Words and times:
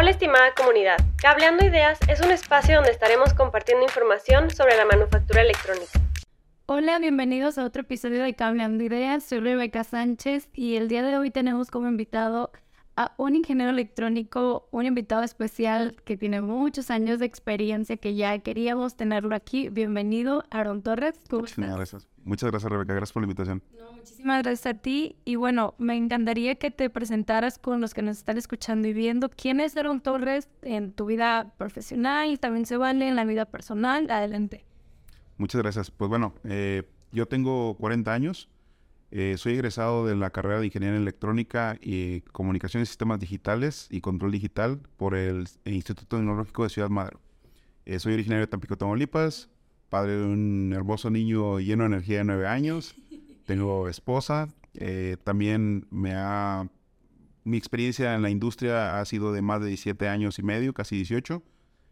Hola 0.00 0.10
estimada 0.10 0.54
comunidad, 0.54 0.96
Cableando 1.20 1.66
Ideas 1.66 1.98
es 2.08 2.20
un 2.20 2.30
espacio 2.30 2.76
donde 2.76 2.92
estaremos 2.92 3.34
compartiendo 3.34 3.82
información 3.82 4.48
sobre 4.48 4.76
la 4.76 4.84
manufactura 4.84 5.42
electrónica. 5.42 5.98
Hola, 6.66 7.00
bienvenidos 7.00 7.58
a 7.58 7.64
otro 7.64 7.82
episodio 7.82 8.22
de 8.22 8.32
Cableando 8.34 8.84
Ideas. 8.84 9.24
Soy 9.24 9.40
Rebeca 9.40 9.82
Sánchez 9.82 10.50
y 10.54 10.76
el 10.76 10.86
día 10.86 11.02
de 11.02 11.18
hoy 11.18 11.32
tenemos 11.32 11.72
como 11.72 11.88
invitado 11.88 12.52
a 12.98 13.14
un 13.16 13.36
ingeniero 13.36 13.70
electrónico, 13.70 14.68
un 14.72 14.84
invitado 14.84 15.22
especial 15.22 15.94
que 16.04 16.16
tiene 16.16 16.40
muchos 16.40 16.90
años 16.90 17.20
de 17.20 17.26
experiencia 17.26 17.96
que 17.96 18.16
ya 18.16 18.36
queríamos 18.40 18.96
tenerlo 18.96 19.36
aquí. 19.36 19.68
Bienvenido, 19.68 20.42
Aaron 20.50 20.82
Torres. 20.82 21.14
Muchas 21.30 21.56
gracias. 21.56 22.08
Muchas 22.24 22.50
gracias, 22.50 22.72
Rebeca. 22.72 22.94
Gracias 22.94 23.12
por 23.12 23.22
la 23.22 23.26
invitación. 23.26 23.62
muchísimas 23.94 24.42
gracias 24.42 24.66
a 24.66 24.76
ti. 24.76 25.14
Y 25.24 25.36
bueno, 25.36 25.74
me 25.78 25.96
encantaría 25.96 26.56
que 26.56 26.72
te 26.72 26.90
presentaras 26.90 27.60
con 27.60 27.80
los 27.80 27.94
que 27.94 28.02
nos 28.02 28.18
están 28.18 28.36
escuchando 28.36 28.88
y 28.88 28.92
viendo. 28.92 29.30
¿Quién 29.30 29.60
es 29.60 29.76
Aaron 29.76 30.00
Torres 30.00 30.48
en 30.62 30.92
tu 30.92 31.06
vida 31.06 31.54
profesional? 31.56 32.40
También 32.40 32.66
se 32.66 32.76
vale 32.76 33.06
en 33.06 33.14
la 33.14 33.24
vida 33.24 33.44
personal. 33.44 34.10
Adelante. 34.10 34.64
Muchas 35.36 35.62
gracias. 35.62 35.92
Pues 35.92 36.08
bueno, 36.08 36.34
eh, 36.42 36.82
yo 37.12 37.26
tengo 37.26 37.76
40 37.78 38.12
años. 38.12 38.48
Eh, 39.10 39.36
soy 39.38 39.54
egresado 39.54 40.06
de 40.06 40.14
la 40.16 40.30
carrera 40.30 40.60
de 40.60 40.66
Ingeniería 40.66 40.98
Electrónica 40.98 41.78
y 41.80 42.20
Comunicación 42.32 42.82
de 42.82 42.86
Sistemas 42.86 43.18
Digitales 43.18 43.88
y 43.90 44.02
Control 44.02 44.32
Digital 44.32 44.80
por 44.98 45.14
el 45.14 45.48
Instituto 45.64 46.16
Tecnológico 46.16 46.64
de 46.64 46.68
Ciudad 46.68 46.90
Madero. 46.90 47.20
Eh, 47.86 47.98
soy 48.00 48.12
originario 48.12 48.42
de 48.42 48.48
Tampico, 48.48 48.76
Tamaulipas, 48.76 49.48
padre 49.88 50.16
de 50.16 50.24
un 50.26 50.72
hermoso 50.74 51.08
niño 51.08 51.58
lleno 51.58 51.84
de 51.84 51.86
energía 51.88 52.18
de 52.18 52.24
nueve 52.24 52.46
años. 52.46 52.96
Tengo 53.46 53.88
esposa. 53.88 54.48
Eh, 54.74 55.16
también 55.24 55.86
me 55.90 56.12
ha... 56.14 56.68
Mi 57.44 57.56
experiencia 57.56 58.14
en 58.14 58.20
la 58.20 58.28
industria 58.28 59.00
ha 59.00 59.04
sido 59.06 59.32
de 59.32 59.40
más 59.40 59.62
de 59.62 59.68
17 59.68 60.06
años 60.06 60.38
y 60.38 60.42
medio, 60.42 60.74
casi 60.74 60.96
18. 60.96 61.42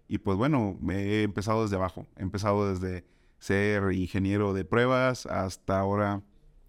Y 0.06 0.18
pues 0.18 0.36
bueno, 0.36 0.78
he 0.90 1.22
empezado 1.22 1.62
desde 1.62 1.76
abajo. 1.76 2.06
He 2.18 2.22
empezado 2.22 2.68
desde 2.68 3.06
ser 3.38 3.92
ingeniero 3.92 4.52
de 4.52 4.66
pruebas 4.66 5.24
hasta 5.24 5.78
ahora 5.78 6.22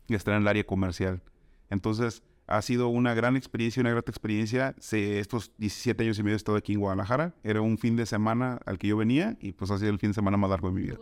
y 0.08 0.16
estar 0.16 0.34
en 0.36 0.42
el 0.42 0.48
área 0.48 0.64
comercial. 0.64 1.22
Entonces, 1.70 2.24
ha 2.48 2.62
sido 2.62 2.88
una 2.88 3.14
gran 3.14 3.36
experiencia, 3.36 3.82
una 3.82 3.92
grata 3.92 4.10
experiencia. 4.10 4.74
estos 4.80 5.52
17 5.58 6.04
años 6.04 6.18
y 6.18 6.24
medio 6.24 6.36
he 6.36 6.38
estado 6.38 6.58
aquí 6.58 6.74
en 6.74 6.80
Guadalajara. 6.80 7.34
Era 7.44 7.62
un 7.62 7.78
fin 7.78 7.96
de 7.96 8.06
semana 8.06 8.60
al 8.66 8.78
que 8.78 8.88
yo 8.88 8.98
venía 8.98 9.38
y 9.42 9.52
pues 9.52 9.70
ha 9.70 9.78
sido 9.78 9.92
el 9.92 10.00
fin 10.00 10.12
de 10.12 10.16
semana 10.16 10.38
más 10.38 10.50
largo 10.50 10.70
de 10.70 10.76
mi 10.76 10.82
vida. 10.84 10.98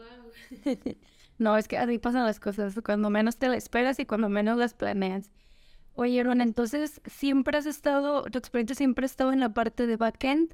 no, 1.37 1.55
es 1.55 1.67
que 1.67 1.77
así 1.77 1.99
pasan 1.99 2.25
las 2.25 2.39
cosas, 2.39 2.75
cuando 2.83 3.09
menos 3.09 3.37
te 3.37 3.47
las 3.47 3.57
esperas 3.57 3.99
y 3.99 4.05
cuando 4.05 4.27
menos 4.27 4.57
las 4.57 4.73
planeas. 4.73 5.29
Oye, 5.93 6.23
Ron, 6.23 6.41
entonces, 6.41 6.99
¿siempre 7.05 7.57
has 7.57 7.65
estado, 7.65 8.23
tu 8.23 8.37
experiencia 8.37 8.75
siempre 8.75 9.05
ha 9.05 9.07
estado 9.07 9.31
en 9.31 9.39
la 9.39 9.53
parte 9.53 9.87
de 9.87 9.95
backend? 9.95 10.53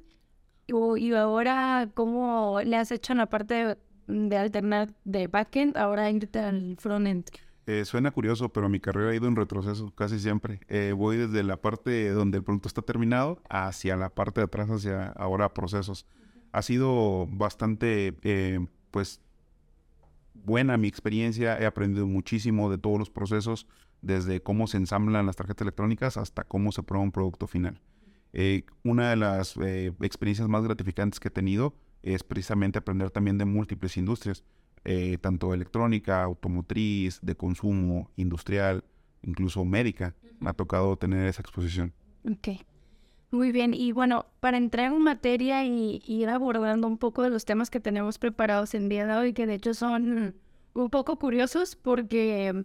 Y 0.68 1.12
ahora, 1.14 1.90
¿cómo 1.94 2.60
le 2.64 2.76
has 2.76 2.92
hecho 2.92 3.12
en 3.12 3.18
la 3.18 3.26
parte 3.26 3.76
de, 4.06 4.36
alternar 4.36 4.94
de 5.04 5.26
backend, 5.26 5.76
ahora 5.76 6.10
irte 6.10 6.38
al 6.38 6.76
frontend? 6.78 7.26
Eh, 7.66 7.84
suena 7.84 8.10
curioso, 8.10 8.48
pero 8.48 8.68
mi 8.68 8.80
carrera 8.80 9.10
ha 9.10 9.14
ido 9.14 9.28
en 9.28 9.36
retroceso 9.36 9.92
casi 9.94 10.18
siempre. 10.18 10.60
Eh, 10.68 10.92
voy 10.96 11.16
desde 11.16 11.44
la 11.44 11.56
parte 11.58 12.10
donde 12.10 12.38
el 12.38 12.44
producto 12.44 12.66
está 12.66 12.82
terminado 12.82 13.40
hacia 13.48 13.96
la 13.96 14.10
parte 14.10 14.40
de 14.40 14.46
atrás, 14.46 14.68
hacia 14.68 15.08
ahora 15.10 15.54
procesos. 15.54 16.06
Ha 16.50 16.62
sido 16.62 17.28
bastante, 17.30 18.16
eh, 18.22 18.66
pues, 18.90 19.20
buena 20.34 20.76
mi 20.76 20.88
experiencia. 20.88 21.56
He 21.58 21.66
aprendido 21.66 22.06
muchísimo 22.06 22.68
de 22.68 22.78
todos 22.78 22.98
los 22.98 23.10
procesos, 23.10 23.68
desde 24.00 24.42
cómo 24.42 24.66
se 24.66 24.78
ensamblan 24.78 25.26
las 25.26 25.36
tarjetas 25.36 25.62
electrónicas 25.62 26.16
hasta 26.16 26.42
cómo 26.42 26.72
se 26.72 26.82
prueba 26.82 27.04
un 27.04 27.12
producto 27.12 27.46
final. 27.46 27.80
una 28.82 29.10
de 29.10 29.16
las 29.16 29.56
experiencias 30.00 30.48
más 30.48 30.64
gratificantes 30.64 31.20
que 31.20 31.28
he 31.28 31.30
tenido 31.30 31.74
es 32.02 32.24
precisamente 32.24 32.78
aprender 32.78 33.10
también 33.10 33.38
de 33.38 33.44
múltiples 33.44 33.96
industrias. 33.96 34.42
Eh, 34.84 35.18
tanto 35.20 35.54
electrónica, 35.54 36.24
automotriz, 36.24 37.20
de 37.22 37.36
consumo, 37.36 38.10
industrial, 38.16 38.82
incluso 39.22 39.64
médica. 39.64 40.14
Me 40.40 40.50
ha 40.50 40.54
tocado 40.54 40.96
tener 40.96 41.26
esa 41.28 41.40
exposición. 41.40 41.92
Ok. 42.28 42.48
Muy 43.30 43.50
bien, 43.50 43.72
y 43.72 43.92
bueno, 43.92 44.26
para 44.40 44.58
entrar 44.58 44.92
en 44.92 45.00
materia 45.00 45.64
y, 45.64 46.02
ir 46.06 46.28
abordando 46.28 46.86
un 46.86 46.98
poco 46.98 47.22
de 47.22 47.30
los 47.30 47.46
temas 47.46 47.70
que 47.70 47.80
tenemos 47.80 48.18
preparados 48.18 48.74
en 48.74 48.90
día 48.90 49.06
de 49.06 49.14
hoy, 49.14 49.32
que 49.32 49.46
de 49.46 49.54
hecho 49.54 49.72
son 49.72 50.34
un 50.74 50.90
poco 50.90 51.18
curiosos 51.18 51.74
porque 51.74 52.64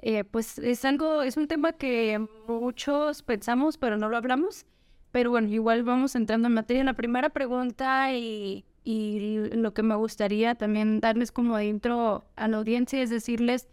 eh, 0.00 0.24
pues 0.24 0.58
es 0.58 0.84
algo, 0.84 1.22
es 1.22 1.38
un 1.38 1.48
tema 1.48 1.72
que 1.72 2.26
muchos 2.48 3.22
pensamos 3.22 3.78
pero 3.78 3.96
no 3.96 4.10
lo 4.10 4.18
hablamos, 4.18 4.66
pero 5.10 5.30
bueno, 5.30 5.48
igual 5.48 5.84
vamos 5.84 6.14
entrando 6.16 6.48
en 6.48 6.54
materia. 6.54 6.84
La 6.84 6.92
primera 6.92 7.30
pregunta 7.30 8.12
y 8.12 8.66
y 8.84 9.38
lo 9.52 9.72
que 9.72 9.82
me 9.82 9.94
gustaría 9.94 10.54
también 10.54 11.00
darles 11.00 11.32
como 11.32 11.58
intro 11.58 12.24
a 12.36 12.48
la 12.48 12.58
audiencia 12.58 13.02
es 13.02 13.08
decirles 13.08 13.66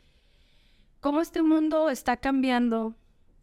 cómo 1.02 1.20
este 1.20 1.42
mundo 1.42 1.90
está 1.90 2.18
cambiando 2.18 2.96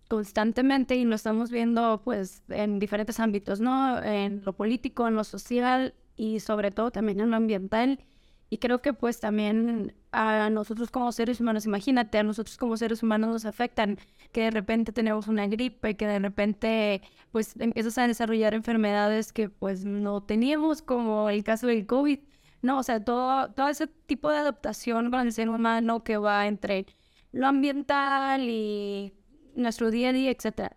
constantemente 0.09 0.97
y 0.97 1.05
lo 1.05 1.15
estamos 1.15 1.51
viendo 1.51 2.01
pues 2.03 2.43
en 2.49 2.79
diferentes 2.79 3.21
ámbitos, 3.21 3.61
¿no? 3.61 4.03
En 4.03 4.43
lo 4.45 4.55
político, 4.55 5.07
en 5.07 5.15
lo 5.15 5.25
social 5.25 5.95
y 6.17 6.41
sobre 6.41 6.71
todo 6.71 6.91
también 6.91 7.21
en 7.21 7.31
lo 7.31 7.37
ambiental. 7.37 8.01
Y 8.51 8.59
creo 8.59 8.81
que 8.81 8.93
pues 8.95 9.21
también 9.21 9.95
a 10.11 10.49
nosotros 10.51 10.91
como 10.91 11.13
seres 11.13 11.41
humanos, 11.41 11.67
imagínate, 11.67 12.19
a 12.19 12.23
nosotros 12.23 12.57
como 12.57 12.77
seres 12.77 13.03
humanos 13.03 13.31
nos 13.31 13.45
afectan 13.45 13.99
que 14.33 14.43
de 14.43 14.51
repente 14.51 14.93
tenemos 14.93 15.29
una 15.29 15.47
gripe, 15.47 15.97
que 15.97 16.07
de 16.07 16.19
repente 16.19 17.03
pues 17.31 17.55
empiezas 17.59 17.99
a 17.99 18.07
desarrollar 18.07 18.55
enfermedades 18.55 19.33
que 19.33 19.51
pues 19.51 19.85
no 19.85 20.23
teníamos, 20.23 20.81
como 20.81 21.29
el 21.29 21.45
caso 21.45 21.67
del 21.67 21.87
COVID, 21.87 22.21
¿no? 22.63 22.79
O 22.79 22.83
sea, 22.83 23.05
todo, 23.05 23.51
todo 23.53 23.69
ese 23.69 23.87
tipo 23.87 24.31
de 24.31 24.39
adaptación 24.39 25.11
con 25.11 25.21
el 25.21 25.33
ser 25.33 25.49
humano 25.51 26.03
que 26.03 26.17
va 26.17 26.47
entre 26.47 26.87
lo 27.33 27.47
ambiental 27.47 28.49
y 28.49 29.13
nuestro 29.55 29.91
día 29.91 30.11
a 30.11 30.13
día, 30.13 30.31
etc. 30.31 30.73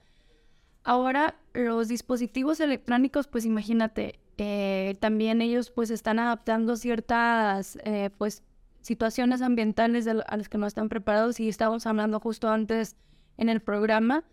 Ahora, 0.84 1.36
los 1.54 1.88
dispositivos 1.88 2.60
electrónicos, 2.60 3.28
pues 3.28 3.46
imagínate, 3.46 4.20
eh, 4.38 4.96
también 5.00 5.42
ellos 5.42 5.72
pues 5.72 5.90
están 5.92 6.20
adaptando 6.20 6.76
ciertas 6.76 7.78
eh, 7.84 8.10
pues 8.18 8.44
situaciones 8.82 9.42
ambientales 9.42 10.08
a 10.08 10.14
las 10.38 10.50
que 10.50 10.58
no 10.58 10.66
están 10.66 10.90
preparados 10.90 11.40
y 11.40 11.50
estábamos 11.50 11.86
hablando 11.86 12.20
justo 12.20 12.50
antes 12.50 12.96
en 13.38 13.50
el 13.50 13.62
programa 13.62 14.24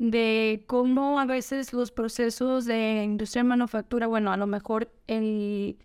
de 0.00 0.64
cómo 0.66 1.20
a 1.20 1.26
veces 1.26 1.72
los 1.74 1.92
procesos 1.92 2.64
de 2.64 3.02
industria 3.04 3.42
de 3.42 3.48
manufactura, 3.50 4.06
bueno, 4.06 4.32
a 4.32 4.38
lo 4.38 4.46
mejor 4.46 4.90
el 5.06 5.76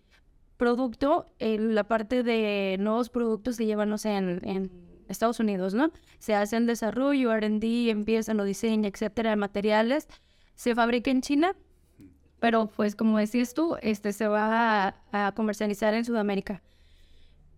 producto, 0.56 1.30
la 1.38 1.84
parte 1.84 2.22
de 2.22 2.76
nuevos 2.80 3.10
productos 3.10 3.56
se 3.56 3.66
llevan, 3.66 3.90
no 3.90 3.98
sé, 3.98 4.16
en, 4.16 4.86
Estados 5.08 5.38
Unidos, 5.38 5.72
¿no? 5.72 5.92
Se 6.18 6.34
hace 6.34 6.56
el 6.56 6.66
desarrollo, 6.66 7.32
R&D, 7.32 7.90
empiezan, 7.90 8.38
lo 8.38 8.42
diseño, 8.42 8.88
etcétera, 8.88 9.30
de 9.30 9.36
materiales, 9.36 10.08
se 10.56 10.74
fabrica 10.74 11.12
en 11.12 11.20
China, 11.20 11.54
pero 12.40 12.66
pues 12.66 12.94
como 12.94 13.18
decías 13.18 13.54
tú, 13.54 13.76
este 13.82 14.12
se 14.12 14.28
va 14.28 14.94
a 15.12 15.32
comercializar 15.32 15.94
en 15.94 16.04
Sudamérica. 16.04 16.62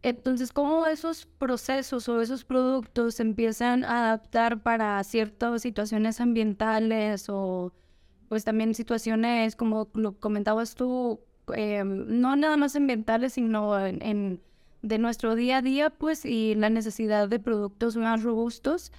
Entonces, 0.03 0.53
¿cómo 0.53 0.87
esos 0.87 1.27
procesos 1.27 2.09
o 2.09 2.21
esos 2.23 2.45
productos 2.45 3.17
se 3.17 3.23
empiezan 3.23 3.85
a 3.85 4.07
adaptar 4.09 4.63
para 4.63 5.03
ciertas 5.03 5.61
situaciones 5.63 6.21
ambientales 6.21 7.27
o 7.29 7.73
pues 8.29 8.45
también 8.45 8.75
situaciones, 8.75 9.57
como 9.57 9.89
lo 9.95 10.19
comentabas 10.21 10.75
tú, 10.77 11.21
eh, 11.55 11.83
no 11.85 12.37
nada 12.37 12.57
más 12.57 12.77
ambientales, 12.77 13.33
sino 13.35 13.79
en, 13.87 14.41
de 14.83 14.99
nuestro 14.99 15.35
día 15.35 15.59
a 15.59 15.63
día, 15.63 15.91
pues, 15.91 16.25
y 16.25 16.55
la 16.55 16.71
necesidad 16.71 17.29
de 17.29 17.41
productos 17.41 17.97
más 17.97 18.23
robustos? 18.23 18.93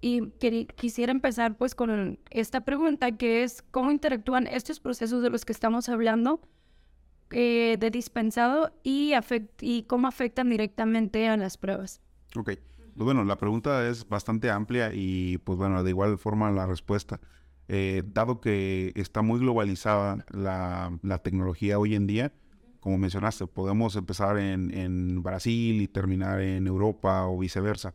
Y 0.00 0.30
quisiera 0.76 1.10
empezar 1.10 1.56
pues 1.56 1.74
con 1.74 2.18
esta 2.30 2.64
pregunta 2.64 3.16
que 3.16 3.42
es, 3.42 3.62
¿cómo 3.70 3.90
interactúan 3.90 4.46
estos 4.46 4.78
procesos 4.78 5.22
de 5.22 5.30
los 5.30 5.44
que 5.44 5.52
estamos 5.52 5.88
hablando 5.88 6.40
eh, 7.30 7.76
de 7.80 7.90
dispensado 7.90 8.72
y, 8.84 9.12
y 9.60 9.82
cómo 9.82 10.06
afectan 10.06 10.48
directamente 10.48 11.26
a 11.26 11.36
las 11.36 11.56
pruebas. 11.58 12.00
Ok. 12.36 12.52
Pues 12.94 13.04
bueno, 13.04 13.24
la 13.24 13.36
pregunta 13.36 13.88
es 13.88 14.08
bastante 14.08 14.48
amplia 14.48 14.92
y 14.94 15.38
pues 15.38 15.58
bueno, 15.58 15.82
de 15.82 15.90
igual 15.90 16.18
forma 16.18 16.52
la 16.52 16.66
respuesta. 16.66 17.20
Eh, 17.66 18.04
dado 18.06 18.40
que 18.40 18.92
está 18.94 19.22
muy 19.22 19.40
globalizada 19.40 20.24
la, 20.30 20.96
la, 21.02 21.18
tecnología 21.18 21.80
hoy 21.80 21.96
en 21.96 22.06
día, 22.06 22.32
como 22.78 22.96
mencionaste, 22.96 23.48
podemos 23.48 23.96
empezar 23.96 24.38
en, 24.38 24.72
en, 24.72 25.20
Brasil 25.24 25.82
y 25.82 25.88
terminar 25.88 26.40
en 26.40 26.68
Europa 26.68 27.26
o 27.26 27.36
viceversa. 27.38 27.92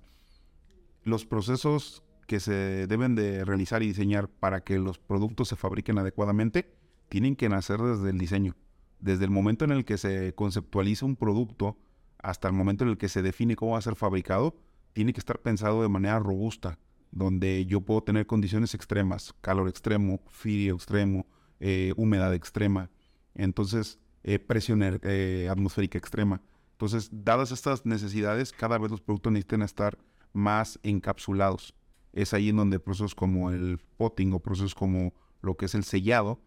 Los 1.04 1.26
procesos 1.26 2.04
que 2.28 2.40
se 2.40 2.88
deben 2.88 3.16
de 3.16 3.44
realizar 3.46 3.84
y 3.84 3.88
diseñar 3.88 4.30
para 4.30 4.64
que 4.64 4.80
los 4.80 5.00
productos 5.00 5.50
se 5.50 5.56
fabriquen 5.56 5.98
adecuadamente 5.98 6.74
tienen 7.10 7.36
que 7.36 7.50
nacer 7.50 7.80
desde 7.80 8.10
el 8.10 8.18
diseño 8.18 8.56
desde 9.02 9.26
el 9.26 9.32
momento 9.32 9.66
en 9.66 9.72
el 9.72 9.84
que 9.84 9.98
se 9.98 10.34
conceptualiza 10.36 11.06
un 11.06 11.16
producto 11.16 11.78
hasta 12.20 12.48
el 12.48 12.54
momento 12.54 12.84
en 12.84 12.92
el 12.92 12.98
que 12.98 13.10
se 13.10 13.22
define 13.22 13.56
cómo 13.56 13.72
va 13.74 13.80
a 13.80 13.82
ser 13.82 13.96
fabricado, 13.96 14.56
tiene 14.94 15.12
que 15.12 15.20
estar 15.20 15.40
pensado 15.40 15.82
de 15.82 15.90
manera 15.90 16.20
robusta, 16.20 16.78
donde 17.12 17.66
yo 17.66 17.82
puedo 17.82 18.04
tener 18.04 18.28
condiciones 18.28 18.76
extremas, 18.76 19.34
calor 19.42 19.68
extremo, 19.68 20.22
frío 20.28 20.76
extremo, 20.76 21.26
eh, 21.60 21.94
humedad 21.98 22.34
extrema, 22.34 22.92
entonces 23.34 24.00
eh, 24.24 24.38
presión 24.38 24.82
eh, 24.84 25.48
atmosférica 25.50 25.98
extrema. 25.98 26.42
Entonces, 26.74 27.10
dadas 27.12 27.52
estas 27.52 27.86
necesidades, 27.86 28.52
cada 28.52 28.78
vez 28.78 28.92
los 28.92 29.02
productos 29.02 29.34
necesitan 29.34 29.62
estar 29.62 29.98
más 30.34 30.80
encapsulados. 30.84 31.76
Es 32.14 32.34
ahí 32.34 32.50
en 32.50 32.58
donde 32.58 32.80
procesos 32.80 33.16
como 33.16 33.52
el 33.52 33.80
potting 33.98 34.34
o 34.34 34.40
procesos 34.40 34.76
como 34.76 35.14
lo 35.42 35.56
que 35.56 35.66
es 35.66 35.76
el 35.76 35.84
sellado 35.84 36.40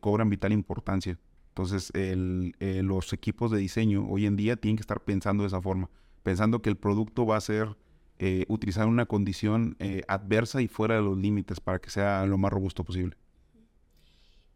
cobran 0.00 0.30
vital 0.30 0.52
importancia. 0.52 1.18
Entonces, 1.48 1.92
los 2.58 3.12
equipos 3.12 3.50
de 3.50 3.58
diseño 3.58 4.06
hoy 4.08 4.26
en 4.26 4.36
día 4.36 4.56
tienen 4.56 4.76
que 4.76 4.82
estar 4.82 5.00
pensando 5.00 5.42
de 5.42 5.48
esa 5.48 5.60
forma, 5.60 5.90
pensando 6.22 6.62
que 6.62 6.70
el 6.70 6.76
producto 6.76 7.26
va 7.26 7.36
a 7.36 7.40
ser 7.40 7.76
eh, 8.24 8.44
utilizar 8.46 8.86
una 8.86 9.06
condición 9.06 9.74
eh, 9.80 10.02
adversa 10.06 10.62
y 10.62 10.68
fuera 10.68 10.94
de 10.94 11.02
los 11.02 11.18
límites 11.18 11.58
para 11.58 11.80
que 11.80 11.90
sea 11.90 12.24
lo 12.24 12.38
más 12.38 12.52
robusto 12.52 12.84
posible. 12.84 13.16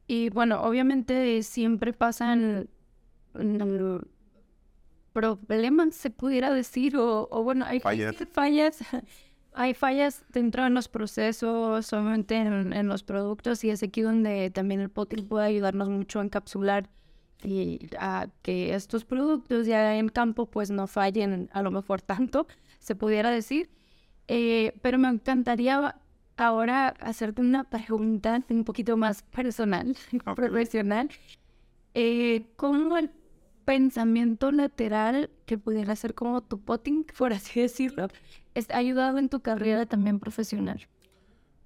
Y 0.06 0.30
bueno, 0.30 0.62
obviamente 0.62 1.42
siempre 1.42 1.92
pasan 1.92 2.68
problemas, 5.16 5.94
se 5.94 6.10
pudiera 6.10 6.52
decir, 6.52 6.94
o, 6.98 7.26
bueno, 7.42 7.64
hay 7.64 7.80
fallas. 7.80 8.16
fallas. 8.30 8.78
Hay 9.58 9.72
fallas 9.72 10.22
dentro 10.28 10.64
de 10.64 10.68
los 10.68 10.86
procesos, 10.86 11.90
obviamente 11.94 12.36
en, 12.36 12.88
los 12.88 13.02
productos, 13.02 13.64
y 13.64 13.70
es 13.70 13.82
aquí 13.82 14.02
donde 14.02 14.50
también 14.50 14.82
el 14.82 14.90
potting 14.90 15.26
puede 15.26 15.46
ayudarnos 15.46 15.88
mucho 15.88 16.20
a 16.20 16.24
encapsular 16.24 16.90
y 17.42 17.88
a 17.98 18.26
que 18.42 18.74
estos 18.74 19.06
productos 19.06 19.66
ya 19.66 19.96
en 19.96 20.10
campo 20.10 20.44
pues 20.44 20.70
no 20.70 20.86
fallen 20.86 21.48
a 21.54 21.62
lo 21.62 21.70
mejor 21.70 22.02
tanto, 22.02 22.46
se 22.80 22.94
pudiera 22.94 23.30
decir. 23.30 23.70
Eh, 24.28 24.74
pero 24.82 24.98
me 24.98 25.08
encantaría 25.08 25.96
ahora 26.36 26.88
hacerte 27.00 27.40
una 27.40 27.64
pregunta 27.64 28.42
un 28.50 28.64
poquito 28.64 28.98
más 28.98 29.22
personal, 29.22 29.96
profesional. 30.36 31.08
Eh, 31.94 32.44
¿Cómo 32.56 32.98
el 32.98 33.10
pensamiento 33.66 34.52
lateral 34.52 35.28
que 35.44 35.58
pudiera 35.58 35.94
ser 35.96 36.14
como 36.14 36.40
tu 36.40 36.60
potting, 36.60 37.04
por 37.18 37.34
así 37.34 37.60
decirlo, 37.60 38.08
ha 38.70 38.76
ayudado 38.76 39.18
en 39.18 39.28
tu 39.28 39.40
carrera 39.40 39.84
también 39.84 40.18
profesional? 40.20 40.86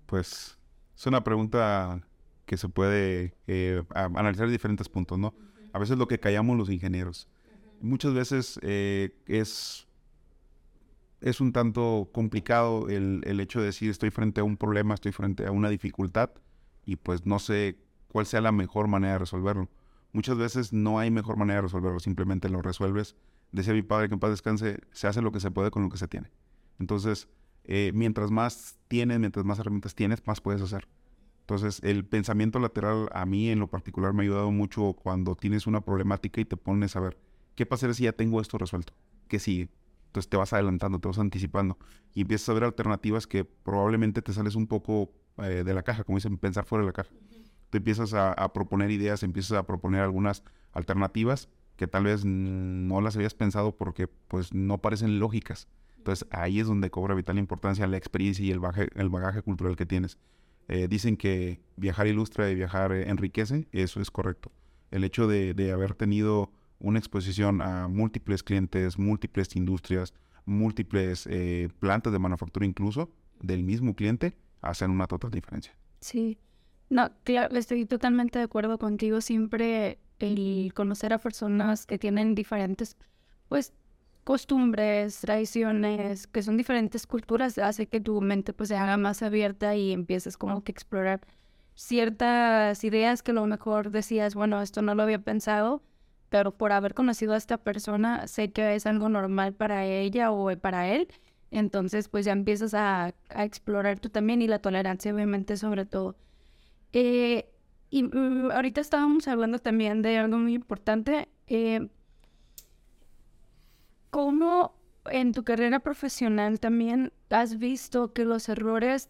Pues 0.06 0.58
es 0.96 1.06
una 1.06 1.22
pregunta 1.22 2.00
que 2.46 2.56
se 2.56 2.68
puede 2.68 3.34
eh, 3.46 3.84
analizar 3.94 4.46
de 4.46 4.52
diferentes 4.52 4.88
puntos, 4.88 5.18
¿no? 5.18 5.34
A 5.72 5.78
veces 5.78 5.98
lo 5.98 6.08
que 6.08 6.18
callamos 6.18 6.56
los 6.56 6.70
ingenieros. 6.70 7.28
Muchas 7.80 8.12
veces 8.12 8.58
eh, 8.62 9.14
es, 9.26 9.86
es 11.20 11.40
un 11.40 11.52
tanto 11.52 12.08
complicado 12.12 12.88
el, 12.88 13.20
el 13.24 13.38
hecho 13.40 13.60
de 13.60 13.66
decir 13.66 13.90
estoy 13.90 14.10
frente 14.10 14.40
a 14.40 14.44
un 14.44 14.56
problema, 14.56 14.94
estoy 14.94 15.12
frente 15.12 15.46
a 15.46 15.52
una 15.52 15.68
dificultad 15.68 16.30
y 16.84 16.96
pues 16.96 17.24
no 17.26 17.38
sé 17.38 17.78
cuál 18.08 18.26
sea 18.26 18.40
la 18.40 18.52
mejor 18.52 18.88
manera 18.88 19.12
de 19.12 19.18
resolverlo. 19.20 19.68
Muchas 20.12 20.36
veces 20.36 20.72
no 20.72 20.98
hay 20.98 21.10
mejor 21.10 21.36
manera 21.36 21.58
de 21.58 21.62
resolverlo, 21.62 22.00
simplemente 22.00 22.48
lo 22.48 22.62
resuelves. 22.62 23.16
Decía 23.52 23.74
mi 23.74 23.82
padre 23.82 24.08
que 24.08 24.14
en 24.14 24.20
paz 24.20 24.30
descanse, 24.30 24.80
se 24.92 25.06
hace 25.06 25.22
lo 25.22 25.32
que 25.32 25.40
se 25.40 25.50
puede 25.50 25.70
con 25.70 25.82
lo 25.82 25.88
que 25.88 25.98
se 25.98 26.08
tiene. 26.08 26.30
Entonces, 26.78 27.28
eh, 27.64 27.92
mientras 27.94 28.30
más 28.30 28.78
tienes, 28.88 29.20
mientras 29.20 29.44
más 29.44 29.58
herramientas 29.58 29.94
tienes, 29.94 30.26
más 30.26 30.40
puedes 30.40 30.62
hacer. 30.62 30.88
Entonces, 31.42 31.80
el 31.82 32.04
pensamiento 32.04 32.58
lateral 32.58 33.08
a 33.12 33.26
mí 33.26 33.50
en 33.50 33.58
lo 33.58 33.66
particular 33.66 34.12
me 34.12 34.22
ha 34.22 34.24
ayudado 34.24 34.50
mucho 34.50 34.92
cuando 34.92 35.34
tienes 35.34 35.66
una 35.66 35.80
problemática 35.80 36.40
y 36.40 36.44
te 36.44 36.56
pones 36.56 36.96
a 36.96 37.00
ver, 37.00 37.18
¿qué 37.56 37.66
pasaría 37.66 37.94
si 37.94 38.04
ya 38.04 38.12
tengo 38.12 38.40
esto 38.40 38.56
resuelto? 38.56 38.92
¿Qué 39.28 39.38
sigue? 39.38 39.68
Entonces 40.06 40.28
te 40.28 40.36
vas 40.36 40.52
adelantando, 40.52 40.98
te 40.98 41.08
vas 41.08 41.18
anticipando 41.18 41.78
y 42.14 42.22
empiezas 42.22 42.48
a 42.48 42.54
ver 42.54 42.64
alternativas 42.64 43.26
que 43.26 43.44
probablemente 43.44 44.22
te 44.22 44.32
sales 44.32 44.56
un 44.56 44.66
poco 44.66 45.12
eh, 45.38 45.62
de 45.64 45.74
la 45.74 45.82
caja, 45.82 46.02
como 46.04 46.18
dicen, 46.18 46.36
pensar 46.36 46.64
fuera 46.64 46.82
de 46.82 46.86
la 46.86 46.92
caja. 46.92 47.10
Te 47.70 47.78
empiezas 47.78 48.14
a, 48.14 48.52
proponer 48.52 48.90
ideas, 48.90 49.22
empiezas 49.22 49.58
a 49.58 49.66
proponer 49.66 50.02
algunas 50.02 50.42
alternativas 50.72 51.48
que 51.76 51.86
tal 51.86 52.04
vez 52.04 52.24
no 52.24 53.00
las 53.00 53.16
habías 53.16 53.34
pensado 53.34 53.76
porque 53.76 54.06
pues 54.06 54.52
no 54.52 54.78
parecen 54.78 55.18
lógicas. 55.18 55.68
Entonces 55.96 56.26
ahí 56.30 56.60
es 56.60 56.66
donde 56.66 56.90
cobra 56.90 57.14
vital 57.14 57.38
importancia 57.38 57.86
la 57.86 57.96
experiencia 57.96 58.44
y 58.44 58.50
el 58.50 58.60
el 58.94 59.08
bagaje 59.08 59.42
cultural 59.42 59.76
que 59.76 59.86
tienes. 59.86 60.18
Eh, 60.72 60.86
dicen 60.86 61.16
que 61.16 61.60
viajar 61.74 62.06
ilustra 62.06 62.48
y 62.48 62.54
viajar 62.54 62.92
eh, 62.92 63.08
enriquece, 63.08 63.66
eso 63.72 64.00
es 64.00 64.08
correcto. 64.12 64.52
El 64.92 65.02
hecho 65.02 65.26
de, 65.26 65.72
haber 65.72 65.94
tenido 65.94 66.52
una 66.78 67.00
exposición 67.00 67.60
a 67.60 67.88
múltiples 67.88 68.44
clientes, 68.44 68.96
múltiples 68.96 69.56
industrias, 69.56 70.14
múltiples 70.44 71.26
eh, 71.28 71.70
plantas 71.80 72.12
de 72.12 72.20
manufactura 72.20 72.66
incluso 72.66 73.10
del 73.40 73.64
mismo 73.64 73.96
cliente, 73.96 74.36
hacen 74.60 74.92
una 74.92 75.08
total 75.08 75.32
diferencia. 75.32 75.74
Sí, 75.98 76.38
no, 76.90 77.10
claro, 77.24 77.56
estoy 77.56 77.86
totalmente 77.86 78.38
de 78.38 78.44
acuerdo 78.44 78.78
contigo. 78.78 79.20
Siempre 79.20 79.98
el 80.18 80.72
conocer 80.74 81.12
a 81.12 81.18
personas 81.18 81.86
que 81.86 81.98
tienen 81.98 82.34
diferentes, 82.34 82.96
pues, 83.48 83.72
costumbres, 84.24 85.20
tradiciones, 85.20 86.26
que 86.26 86.42
son 86.42 86.56
diferentes 86.56 87.06
culturas, 87.06 87.58
hace 87.58 87.86
que 87.88 88.00
tu 88.00 88.20
mente 88.20 88.52
pues 88.52 88.68
se 88.68 88.76
haga 88.76 88.96
más 88.96 89.22
abierta 89.22 89.76
y 89.76 89.92
empieces 89.92 90.36
como 90.36 90.62
que 90.62 90.72
explorar 90.72 91.20
ciertas 91.74 92.84
ideas 92.84 93.22
que 93.22 93.32
a 93.32 93.34
lo 93.34 93.46
mejor 93.46 93.90
decías, 93.90 94.34
bueno, 94.34 94.60
esto 94.62 94.82
no 94.82 94.94
lo 94.94 95.02
había 95.02 95.20
pensado, 95.20 95.82
pero 96.28 96.52
por 96.56 96.72
haber 96.72 96.94
conocido 96.94 97.34
a 97.34 97.36
esta 97.38 97.58
persona, 97.58 98.26
sé 98.28 98.52
que 98.52 98.74
es 98.74 98.86
algo 98.86 99.08
normal 99.08 99.54
para 99.54 99.84
ella 99.86 100.30
o 100.32 100.56
para 100.58 100.88
él. 100.88 101.08
Entonces, 101.50 102.08
pues 102.08 102.24
ya 102.26 102.32
empiezas 102.32 102.74
a, 102.74 103.14
explorar 103.30 103.98
tú 104.00 104.10
también 104.10 104.42
y 104.42 104.48
la 104.48 104.60
tolerancia, 104.60 105.12
obviamente, 105.14 105.56
sobre 105.56 105.86
todo. 105.86 106.16
Eh, 106.92 107.50
y 107.90 108.04
mm, 108.04 108.50
ahorita 108.52 108.80
estábamos 108.80 109.28
hablando 109.28 109.58
también 109.58 110.02
de 110.02 110.18
algo 110.18 110.38
muy 110.38 110.54
importante. 110.54 111.28
Eh, 111.46 111.88
¿Cómo 114.10 114.74
en 115.06 115.32
tu 115.32 115.44
carrera 115.44 115.80
profesional 115.80 116.60
también 116.60 117.12
has 117.30 117.58
visto 117.58 118.12
que 118.12 118.24
los 118.24 118.48
errores 118.48 119.08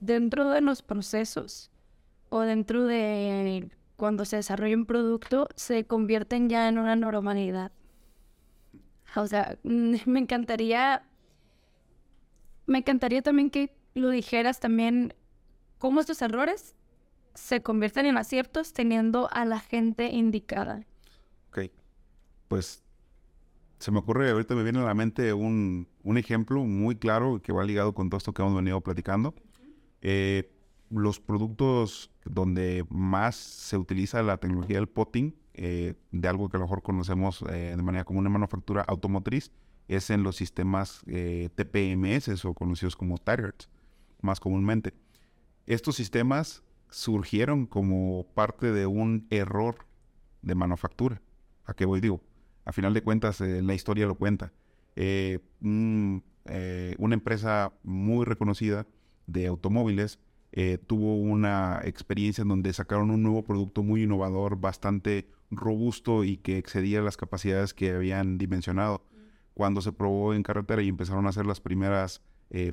dentro 0.00 0.48
de 0.50 0.60
los 0.60 0.82
procesos 0.82 1.70
o 2.28 2.40
dentro 2.40 2.84
de 2.84 3.70
cuando 3.96 4.24
se 4.24 4.36
desarrolla 4.36 4.76
un 4.76 4.86
producto 4.86 5.48
se 5.54 5.86
convierten 5.86 6.48
ya 6.48 6.68
en 6.68 6.78
una 6.78 6.96
normalidad? 6.96 7.72
O 9.16 9.26
sea, 9.26 9.58
me 9.62 10.18
encantaría, 10.20 11.04
me 12.66 12.78
encantaría 12.78 13.22
también 13.22 13.50
que 13.50 13.76
lo 13.94 14.10
dijeras 14.10 14.60
también 14.60 15.14
cómo 15.78 16.00
estos 16.00 16.22
errores 16.22 16.76
se 17.34 17.62
convierten 17.62 18.06
en 18.06 18.18
aciertos 18.18 18.72
teniendo 18.72 19.28
a 19.32 19.44
la 19.44 19.60
gente 19.60 20.10
indicada. 20.10 20.84
Ok, 21.48 21.70
pues 22.48 22.82
se 23.82 23.90
me 23.90 23.98
ocurre, 23.98 24.30
ahorita 24.30 24.54
me 24.54 24.62
viene 24.62 24.78
a 24.78 24.84
la 24.84 24.94
mente 24.94 25.32
un, 25.32 25.88
ejemplo 26.04 26.62
muy 26.62 26.94
claro 26.94 27.42
que 27.42 27.52
va 27.52 27.64
ligado 27.64 27.94
con 27.94 28.08
todo 28.08 28.18
esto 28.18 28.32
que 28.32 28.40
hemos 28.40 28.54
venido 28.54 28.80
platicando. 28.80 29.34
Eh, 30.02 30.52
los 30.88 31.18
productos 31.18 32.12
donde 32.24 32.86
más 32.90 33.34
se 33.34 33.76
utiliza 33.76 34.22
la 34.22 34.36
tecnología 34.36 34.76
del 34.76 34.88
potting, 34.88 35.34
eh, 35.54 35.94
de 36.12 36.28
algo 36.28 36.48
que 36.48 36.58
a 36.58 36.60
lo 36.60 36.66
mejor 36.66 36.82
conocemos 36.82 37.42
eh, 37.50 37.74
de 37.76 37.82
manera 37.82 38.04
común 38.04 38.24
en 38.24 38.32
manufactura 38.32 38.82
automotriz, 38.82 39.50
es 39.88 40.10
en 40.10 40.22
los 40.22 40.36
sistemas 40.36 41.02
TPMS 41.04 42.44
o 42.44 42.54
conocidos 42.54 42.94
como 42.94 43.18
tires, 43.18 43.68
más 44.20 44.38
comúnmente. 44.38 44.94
Estos 45.66 45.96
sistemas 45.96 46.62
surgieron 46.92 47.66
como 47.66 48.26
parte 48.34 48.70
de 48.70 48.86
un 48.86 49.26
error 49.30 49.86
de 50.42 50.54
manufactura. 50.54 51.20
¿A 51.64 51.74
qué 51.74 51.84
voy? 51.86 52.00
Digo, 52.00 52.20
a 52.64 52.72
final 52.72 52.94
de 52.94 53.02
cuentas 53.02 53.40
eh, 53.40 53.62
la 53.62 53.74
historia 53.74 54.06
lo 54.06 54.14
cuenta. 54.14 54.52
Eh, 54.94 55.40
eh, 56.44 56.94
una 56.98 57.14
empresa 57.14 57.72
muy 57.82 58.24
reconocida 58.24 58.86
de 59.26 59.46
automóviles 59.46 60.18
tuvo 60.86 61.16
una 61.16 61.80
experiencia 61.82 62.42
en 62.42 62.48
donde 62.48 62.74
sacaron 62.74 63.10
un 63.10 63.22
nuevo 63.22 63.42
producto 63.42 63.82
muy 63.82 64.02
innovador, 64.02 64.60
bastante 64.60 65.30
robusto 65.50 66.24
y 66.24 66.36
que 66.36 66.58
excedía 66.58 67.00
las 67.00 67.16
capacidades 67.16 67.72
que 67.72 67.92
habían 67.92 68.36
dimensionado. 68.36 69.02
Cuando 69.54 69.80
se 69.80 69.92
probó 69.92 70.34
en 70.34 70.42
carretera 70.42 70.82
y 70.82 70.88
empezaron 70.88 71.24
a 71.24 71.30
hacer 71.30 71.46
las 71.46 71.62
primeras 71.62 72.20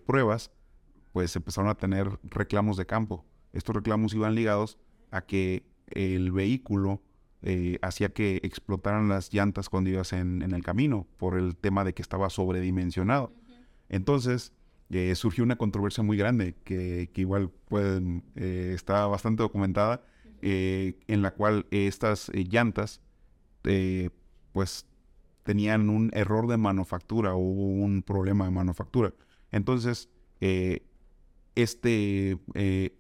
pruebas, 0.06 0.52
pues 1.14 1.34
empezaron 1.38 1.70
a 1.70 1.76
tener 1.76 2.20
reclamos 2.24 2.76
de 2.76 2.86
campo. 2.86 3.24
Estos 3.54 3.76
reclamos 3.76 4.14
iban 4.14 4.36
ligados 4.36 4.78
a 5.12 5.22
que 5.22 5.64
el 5.88 6.32
vehículo 6.32 7.02
eh, 7.42 7.80
hacía 7.82 8.10
que 8.10 8.42
explotaran 8.44 9.08
las 9.08 9.34
llantas 9.34 9.70
cuando 9.70 9.90
ibas 9.90 10.12
en, 10.12 10.42
el 10.42 10.64
camino 10.64 11.08
por 11.18 11.38
el 11.38 11.56
tema 11.56 11.86
de 11.86 11.94
que 11.94 12.02
estaba 12.02 12.30
sobredimensionado. 12.30 13.34
Entonces 13.88 14.54
eh, 14.90 15.16
surgió 15.16 15.44
una 15.44 15.56
controversia 15.56 16.04
muy 16.04 16.18
grande 16.18 16.56
que, 16.64 17.10
igual 17.16 17.50
pueden, 17.50 18.24
eh, 18.36 18.74
está 18.76 19.08
bastante 19.08 19.44
documentada, 19.44 20.04
en 20.42 21.22
la 21.22 21.32
cual 21.32 21.66
estas 21.70 22.32
llantas 22.34 23.02
pues 24.54 24.86
tenían 25.44 25.90
un 25.90 26.12
error 26.14 26.48
de 26.48 26.56
manufactura 26.56 27.34
o 27.34 27.40
un 27.40 28.04
problema 28.04 28.46
de 28.46 28.52
manufactura. 28.52 29.14
Entonces, 29.52 30.10
este 31.62 32.38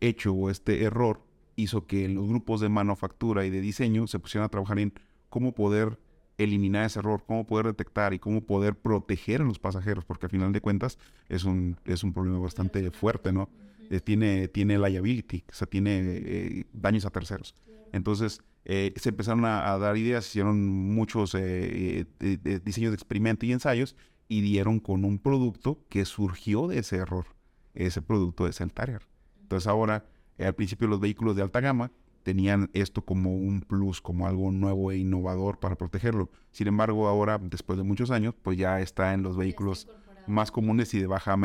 hecho 0.01 0.33
o 0.33 0.49
este 0.49 0.83
error 0.83 1.21
hizo 1.55 1.85
que 1.87 2.07
los 2.07 2.27
grupos 2.27 2.61
de 2.61 2.69
manufactura 2.69 3.45
y 3.45 3.49
de 3.49 3.61
diseño 3.61 4.07
se 4.07 4.19
pusieran 4.19 4.45
a 4.45 4.49
trabajar 4.49 4.79
en 4.79 4.93
cómo 5.29 5.53
poder 5.53 5.99
eliminar 6.39 6.85
ese 6.85 6.99
error, 6.99 7.23
cómo 7.27 7.45
poder 7.45 7.67
detectar 7.67 8.13
y 8.13 8.19
cómo 8.19 8.41
poder 8.41 8.75
proteger 8.75 9.41
a 9.41 9.43
los 9.43 9.59
pasajeros, 9.59 10.05
porque 10.05 10.25
al 10.25 10.31
final 10.31 10.53
de 10.53 10.61
cuentas 10.61 10.97
es 11.27 11.43
un, 11.43 11.77
es 11.85 12.03
un 12.03 12.13
problema 12.13 12.39
bastante 12.39 12.89
fuerte, 12.91 13.31
¿no? 13.31 13.49
Eh, 13.89 13.99
tiene, 13.99 14.47
tiene 14.47 14.77
liability, 14.77 15.43
o 15.49 15.53
sea, 15.53 15.67
tiene 15.67 15.99
eh, 16.01 16.65
daños 16.73 17.05
a 17.05 17.09
terceros. 17.09 17.55
Entonces, 17.91 18.41
eh, 18.65 18.93
se 18.95 19.09
empezaron 19.09 19.45
a, 19.45 19.77
dar 19.77 19.97
ideas, 19.97 20.27
hicieron 20.27 20.65
muchos 20.67 21.33
diseños 21.33 22.91
de 22.91 22.95
experimento 22.95 23.45
y 23.45 23.51
ensayos 23.51 23.95
y 24.27 24.41
dieron 24.41 24.79
con 24.79 25.05
un 25.05 25.17
producto 25.17 25.83
que 25.89 26.05
surgió 26.05 26.67
de 26.67 26.79
ese 26.79 26.97
error. 26.97 27.25
Ese 27.73 28.01
producto 28.01 28.47
es 28.47 28.61
el 28.61 28.73
Tarrier. 28.73 29.01
Entonces 29.41 29.67
ahora, 29.67 30.05
al 30.37 30.55
principio 30.55 30.87
los 30.87 30.99
vehículos 30.99 31.35
de 31.35 31.41
alta 31.41 31.59
gama 31.59 31.91
tenían 32.23 32.69
esto 32.73 33.01
como 33.03 33.35
un 33.35 33.61
plus, 33.61 34.01
como 34.01 34.27
algo 34.27 34.51
nuevo 34.51 34.91
e 34.91 34.97
innovador 34.97 35.59
para 35.59 35.75
protegerlo. 35.75 36.29
Sin 36.51 36.67
embargo, 36.67 37.07
ahora, 37.07 37.39
después 37.41 37.77
de 37.77 37.83
muchos 37.83 38.11
años, 38.11 38.35
pues 38.41 38.57
ya 38.57 38.79
está 38.81 39.13
en 39.13 39.23
los 39.23 39.37
vehículos 39.37 39.87
más 40.27 40.51
comunes 40.51 40.93
y 40.93 40.99
de 40.99 41.07
baja 41.07 41.35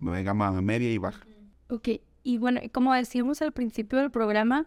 gama 0.00 0.62
media 0.62 0.92
y 0.92 0.98
baja. 0.98 1.26
Ok, 1.68 1.88
y 2.22 2.38
bueno, 2.38 2.60
como 2.72 2.94
decíamos 2.94 3.42
al 3.42 3.52
principio 3.52 3.98
del 3.98 4.10
programa, 4.10 4.66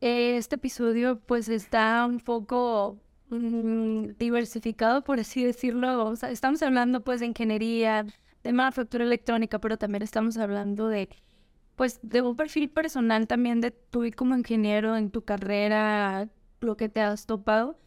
este 0.00 0.56
episodio 0.56 1.20
pues 1.20 1.48
está 1.48 2.06
un 2.06 2.20
poco 2.20 2.98
mm, 3.28 4.12
diversificado, 4.18 5.04
por 5.04 5.20
así 5.20 5.44
decirlo. 5.44 6.12
estamos 6.12 6.62
hablando 6.62 7.02
pues 7.02 7.20
de 7.20 7.26
ingeniería, 7.26 8.06
de 8.42 8.52
manufactura 8.52 9.04
electrónica, 9.04 9.58
pero 9.58 9.76
también 9.78 10.02
estamos 10.02 10.36
hablando 10.36 10.88
de 10.88 11.08
pues 11.76 11.98
de 12.02 12.20
un 12.20 12.36
perfil 12.36 12.68
personal 12.68 13.26
también 13.26 13.62
de 13.62 13.70
tú 13.70 14.04
como 14.14 14.36
ingeniero 14.36 14.98
en 14.98 15.10
tu 15.10 15.24
carrera, 15.24 16.28
lo 16.60 16.76
que 16.76 16.90
te 16.90 17.00
has 17.00 17.24
topado. 17.24 17.78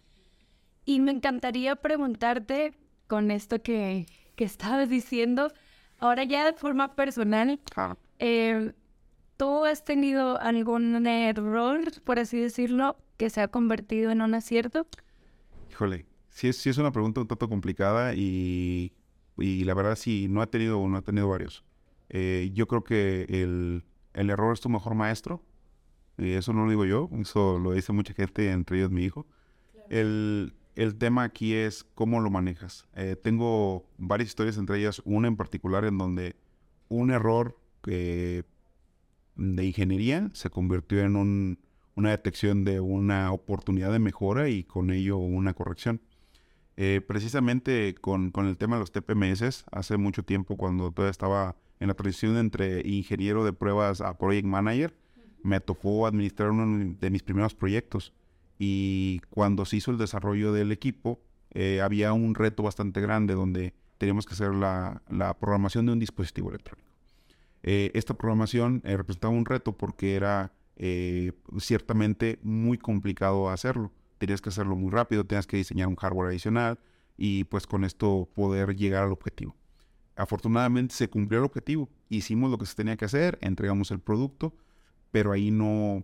Y 0.84 1.00
me 1.00 1.12
encantaría 1.12 1.76
preguntarte 1.76 2.74
con 3.06 3.30
esto 3.30 3.62
que, 3.62 4.08
que 4.36 4.44
estabas 4.46 4.90
diciendo, 4.90 5.52
ahora 6.00 6.24
ya 6.24 6.46
de 6.46 6.54
forma 6.54 6.96
personal, 6.96 7.60
eh, 8.18 8.74
¿tú 9.38 9.64
has 9.66 9.86
tenido 9.86 10.40
algún 10.40 11.06
error, 11.06 11.80
por 12.04 12.18
así 12.18 12.40
decirlo, 12.40 12.98
que 13.18 13.30
se 13.30 13.42
ha 13.42 13.48
convertido 13.48 14.10
en 14.10 14.24
un 14.24 14.34
acierto? 14.34 14.88
Híjole, 15.70 16.08
sí 16.30 16.48
es, 16.48 16.58
sí 16.58 16.72
es 16.72 16.80
una 16.80 16.92
pregunta 16.92 17.22
un 17.22 17.28
tanto 17.28 17.48
complicada 17.48 18.16
y, 18.16 18.92
y 19.38 19.64
la 19.64 19.74
verdad 19.74 19.96
sí, 19.96 20.28
no 20.30 20.42
ha 20.42 20.48
tenido 20.48 20.78
uno, 20.78 20.98
ha 20.98 21.02
tenido 21.02 21.28
varios. 21.28 21.64
Eh, 22.10 22.52
yo 22.54 22.68
creo 22.68 22.84
que 22.84 23.26
el, 23.30 23.84
el, 24.14 24.30
error 24.30 24.54
es 24.54 24.62
tu 24.62 24.70
mejor 24.70 24.96
maestro. 24.96 25.44
Y 26.18 26.32
eso 26.34 26.54
no 26.54 26.66
lo 26.66 26.70
digo 26.70 26.86
yo, 26.86 27.10
eso 27.20 27.58
lo 27.58 27.72
dice 27.72 27.92
mucha 27.92 28.14
gente, 28.14 28.52
entre 28.52 28.78
ellos 28.78 28.92
mi 28.92 29.04
hijo. 29.04 29.26
El, 29.90 30.54
el, 30.76 30.96
tema 30.96 31.24
aquí 31.24 31.54
es 31.54 31.84
cómo 31.96 32.20
lo 32.22 32.30
manejas. 32.30 32.88
Eh, 32.96 33.16
tengo 33.16 33.90
varias 33.98 34.30
historias, 34.30 34.58
entre 34.58 34.80
ellas 34.80 35.02
una 35.06 35.28
en 35.28 35.36
particular 35.36 35.86
en 35.86 35.98
donde 35.98 36.36
un 36.90 37.10
error 37.10 37.58
de 37.84 38.46
ingeniería 39.36 40.30
se 40.34 40.52
convirtió 40.52 41.02
en 41.02 41.16
un, 41.16 41.60
una 41.96 42.12
detección 42.12 42.64
de 42.64 42.80
una 42.80 43.32
oportunidad 43.32 43.92
de 43.92 44.00
mejora 44.00 44.50
y 44.50 44.64
con 44.64 44.92
ello 44.92 45.18
una 45.18 45.54
corrección. 45.54 46.02
Eh, 46.76 47.02
precisamente 47.06 47.96
con, 48.02 48.32
con, 48.32 48.48
el 48.48 48.58
tema 48.58 48.78
de 48.78 48.82
los 48.82 48.92
TPMS, 48.92 49.66
hace 49.72 49.98
mucho 49.98 50.24
tiempo 50.24 50.58
cuando 50.58 50.92
todavía 50.92 51.12
estaba 51.12 51.56
en 51.80 51.88
la 51.88 51.94
transición 51.94 52.38
entre 52.38 52.88
ingeniero 52.88 53.44
de 53.46 53.54
pruebas 53.54 54.02
a 54.02 54.18
project 54.18 54.46
manager, 54.46 54.96
me 55.44 55.60
tocó 55.60 56.08
administrar 56.08 56.52
uno 56.52 56.96
de 57.00 57.10
mis 57.10 57.22
primeros 57.22 57.54
proyectos. 57.54 58.14
Y 58.58 59.20
cuando 59.30 59.66
se 59.66 59.78
hizo 59.78 59.92
el 59.92 59.98
desarrollo 59.98 60.54
del 60.54 60.72
equipo, 60.72 61.20
eh, 61.52 61.82
había 61.82 62.14
un 62.14 62.34
reto 62.34 62.64
bastante 62.64 63.02
grande 63.02 63.34
donde 63.34 63.74
teníamos 63.98 64.26
que 64.26 64.34
hacer 64.34 64.54
la, 64.56 65.02
la 65.10 65.38
programación 65.38 65.86
de 65.86 65.92
un 65.92 66.00
dispositivo 66.00 66.50
electrónico. 66.50 66.90
Eh, 67.62 67.92
esta 67.94 68.14
programación 68.14 68.82
eh, 68.86 68.98
representaba 68.98 69.34
un 69.34 69.46
reto 69.46 69.78
porque 69.78 70.16
era 70.16 70.52
ciertamente 71.60 72.40
muy 72.42 72.80
complicado 72.80 73.50
hacerlo. 73.50 73.92
Tenías 74.26 74.42
que 74.42 74.50
hacerlo 74.50 74.76
muy 74.76 74.92
rápido, 74.92 75.26
tenías 75.26 75.48
que 75.48 75.58
diseñar 75.58 75.88
un 75.88 75.96
hardware 75.96 76.30
adicional 76.30 76.80
y 77.18 77.44
pues 77.46 77.68
con 77.68 77.84
esto 77.84 78.30
poder 78.34 78.76
llegar 78.76 79.04
al 79.04 79.12
objetivo 79.12 79.56
afortunadamente 80.16 80.94
se 80.96 81.10
cumplió 81.10 81.40
el 81.40 81.46
objetivo. 81.46 81.90
Hicimos 82.10 82.52
lo 82.52 82.58
que 82.58 82.66
se 82.66 82.76
tenía 82.76 82.98
que 82.98 83.06
hacer, 83.06 83.38
entregamos 83.42 83.92
el 83.92 84.00
producto, 84.00 84.54
pero 85.12 85.32
ahí 85.32 85.52
no, 85.52 86.04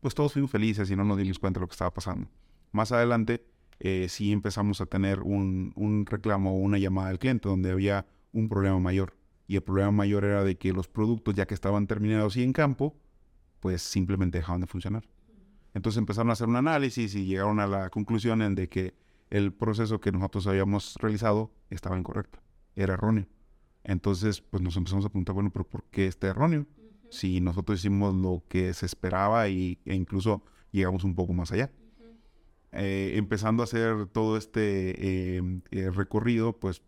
pues 0.00 0.14
todos 0.14 0.32
fuimos 0.32 0.50
felices 0.50 0.90
y 0.90 0.96
no 0.96 1.04
nos 1.04 1.18
dimos 1.18 1.38
cuenta 1.38 1.60
de 1.60 1.62
lo 1.62 1.68
que 1.68 1.74
estaba 1.74 1.92
pasando. 1.92 2.28
Más 2.72 2.92
adelante 2.92 3.44
eh, 3.80 4.06
sí 4.08 4.32
empezamos 4.32 4.80
a 4.80 4.86
tener 4.86 5.20
un, 5.20 5.72
un 5.76 6.06
reclamo 6.06 6.52
o 6.52 6.58
una 6.58 6.78
llamada 6.78 7.08
del 7.08 7.18
cliente 7.18 7.48
donde 7.48 7.70
había 7.70 8.06
un 8.32 8.48
problema 8.48 8.78
mayor. 8.78 9.16
Y 9.46 9.56
el 9.56 9.62
problema 9.62 9.90
mayor 9.90 10.24
era 10.24 10.42
de 10.42 10.56
que 10.56 10.72
los 10.72 10.88
productos, 10.88 11.34
ya 11.34 11.46
que 11.46 11.54
estaban 11.54 11.86
terminados 11.86 12.36
y 12.36 12.42
en 12.42 12.52
campo, 12.52 12.96
pues 13.60 13.82
simplemente 13.82 14.38
dejaban 14.38 14.62
de 14.62 14.66
funcionar. 14.66 15.04
Entonces 15.74 15.98
empezaron 15.98 16.30
a 16.30 16.32
hacer 16.34 16.48
un 16.48 16.56
análisis 16.56 17.14
y 17.14 17.26
llegaron 17.26 17.60
a 17.60 17.66
la 17.66 17.90
conclusión 17.90 18.42
en 18.42 18.54
de 18.54 18.68
que 18.68 18.94
el 19.30 19.52
proceso 19.52 20.00
que 20.00 20.12
nosotros 20.12 20.46
habíamos 20.46 20.94
realizado 21.00 21.50
estaba 21.68 21.98
incorrecto, 21.98 22.38
era 22.76 22.94
erróneo. 22.94 23.26
Entonces, 23.82 24.40
pues 24.40 24.62
nos 24.62 24.76
empezamos 24.76 25.04
a 25.04 25.08
preguntar, 25.08 25.34
bueno, 25.34 25.50
pero 25.50 25.68
¿por 25.68 25.84
qué 25.90 26.06
está 26.06 26.28
erróneo? 26.28 26.66
Si 27.10 27.40
nosotros 27.40 27.80
hicimos 27.80 28.14
lo 28.14 28.44
que 28.48 28.72
se 28.72 28.86
esperaba 28.86 29.48
y, 29.48 29.78
e 29.84 29.94
incluso 29.94 30.42
llegamos 30.70 31.04
un 31.04 31.14
poco 31.14 31.32
más 31.32 31.52
allá. 31.52 31.70
Eh, 32.72 33.12
empezando 33.16 33.62
a 33.62 33.64
hacer 33.64 34.06
todo 34.06 34.36
este 34.36 35.36
em, 35.36 35.62
eh, 35.70 35.90
recorrido, 35.90 36.58
pues 36.58 36.82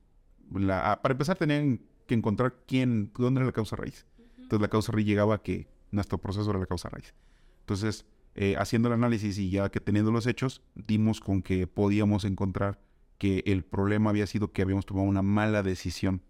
para 0.51 1.13
empezar 1.13 1.37
tenían 1.37 1.81
que 2.07 2.15
encontrar 2.15 2.57
quién, 2.67 3.13
dónde 3.17 3.41
era 3.41 3.47
la 3.47 3.53
causa 3.53 3.77
raíz. 3.77 4.07
Entonces 4.37 4.61
la 4.61 4.69
causa 4.69 4.93
raíz 4.93 5.07
llegaba 5.07 5.37
a 5.37 5.43
que 5.43 5.69
nuestro 5.91 6.19
proceso 6.19 6.51
era 6.51 6.59
la 6.59 6.67
causa 6.67 6.89
raíz. 6.89 7.15
Entonces, 7.61 8.07
eh, 8.39 8.55
haciendo 8.59 8.89
el 8.89 8.95
análisis 8.95 9.39
y 9.39 9.49
ya 9.49 9.71
que 9.71 9.81
teniendo 9.81 10.13
los 10.13 10.27
hechos, 10.27 10.63
dimos 10.75 11.21
con 11.21 11.43
que 11.43 11.67
podíamos 11.67 12.25
encontrar 12.25 12.79
que 13.17 13.43
el 13.47 13.65
problema 13.65 14.11
había 14.11 14.27
sido 14.27 14.53
que 14.53 14.61
habíamos 14.61 14.85
tomado 14.85 15.09
una 15.09 15.23
mala 15.23 15.63
decisión 15.63 16.21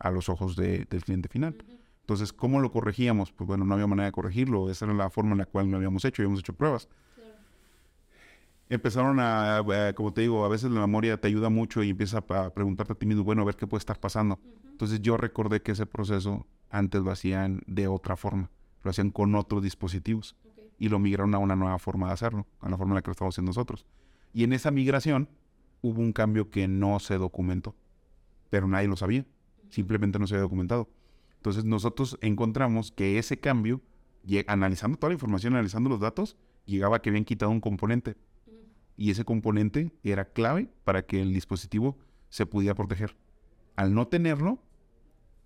a 0.00 0.10
los 0.10 0.28
ojos 0.28 0.56
del 0.56 0.86
cliente 0.86 1.28
final. 1.28 1.56
Entonces, 2.00 2.32
¿cómo 2.32 2.60
lo 2.60 2.72
corregíamos? 2.72 3.30
Pues 3.30 3.46
bueno, 3.46 3.64
no 3.64 3.74
había 3.74 3.86
manera 3.86 4.06
de 4.06 4.12
corregirlo. 4.12 4.68
Esa 4.68 4.84
era 4.86 4.94
la 4.94 5.10
forma 5.10 5.32
en 5.32 5.38
la 5.38 5.46
cual 5.46 5.70
lo 5.70 5.76
habíamos 5.76 6.04
hecho. 6.04 6.22
Habíamos 6.22 6.40
hecho 6.40 6.54
pruebas. 6.54 6.88
Empezaron 8.68 9.20
a, 9.20 9.62
como 9.94 10.12
te 10.12 10.22
digo, 10.22 10.44
a 10.44 10.48
veces 10.48 10.72
la 10.72 10.80
memoria 10.80 11.20
te 11.20 11.28
ayuda 11.28 11.50
mucho 11.50 11.84
y 11.84 11.90
empieza 11.90 12.18
a 12.18 12.50
preguntarte 12.50 12.94
a 12.94 12.96
ti 12.96 13.06
mismo, 13.06 13.22
bueno, 13.22 13.42
a 13.42 13.44
ver 13.44 13.54
qué 13.54 13.68
puede 13.68 13.78
estar 13.78 14.00
pasando. 14.00 14.40
Entonces 14.68 15.00
yo 15.02 15.16
recordé 15.16 15.62
que 15.62 15.70
ese 15.70 15.86
proceso 15.86 16.46
antes 16.68 17.00
lo 17.00 17.12
hacían 17.12 17.62
de 17.66 17.86
otra 17.86 18.16
forma. 18.16 18.50
Lo 18.82 18.90
hacían 18.90 19.10
con 19.10 19.36
otros 19.36 19.62
dispositivos. 19.62 20.34
Y 20.78 20.88
lo 20.88 20.98
migraron 20.98 21.34
a 21.34 21.38
una 21.38 21.56
nueva 21.56 21.78
forma 21.78 22.08
de 22.08 22.14
hacerlo, 22.14 22.46
a 22.60 22.68
la 22.68 22.76
forma 22.76 22.92
en 22.92 22.96
la 22.96 23.02
que 23.02 23.08
lo 23.08 23.12
estamos 23.12 23.34
haciendo 23.34 23.50
nosotros. 23.50 23.86
Y 24.32 24.44
en 24.44 24.52
esa 24.52 24.70
migración 24.70 25.28
hubo 25.82 26.00
un 26.00 26.12
cambio 26.12 26.50
que 26.50 26.66
no 26.66 26.98
se 26.98 27.18
documentó, 27.18 27.74
pero 28.50 28.66
nadie 28.66 28.88
lo 28.88 28.96
sabía 28.96 29.24
simplemente 29.74 30.18
no 30.18 30.26
se 30.26 30.34
había 30.34 30.42
documentado. 30.42 30.88
Entonces 31.36 31.64
nosotros 31.64 32.16
encontramos 32.22 32.92
que 32.92 33.18
ese 33.18 33.38
cambio, 33.38 33.82
analizando 34.46 34.96
toda 34.96 35.10
la 35.10 35.14
información, 35.14 35.54
analizando 35.54 35.90
los 35.90 36.00
datos, 36.00 36.36
llegaba 36.64 36.96
a 36.96 37.02
que 37.02 37.10
habían 37.10 37.24
quitado 37.24 37.50
un 37.50 37.60
componente. 37.60 38.16
Y 38.96 39.10
ese 39.10 39.24
componente 39.24 39.92
era 40.02 40.24
clave 40.26 40.70
para 40.84 41.04
que 41.04 41.20
el 41.20 41.34
dispositivo 41.34 41.98
se 42.28 42.46
pudiera 42.46 42.74
proteger. 42.74 43.16
Al 43.76 43.92
no 43.92 44.06
tenerlo, 44.06 44.62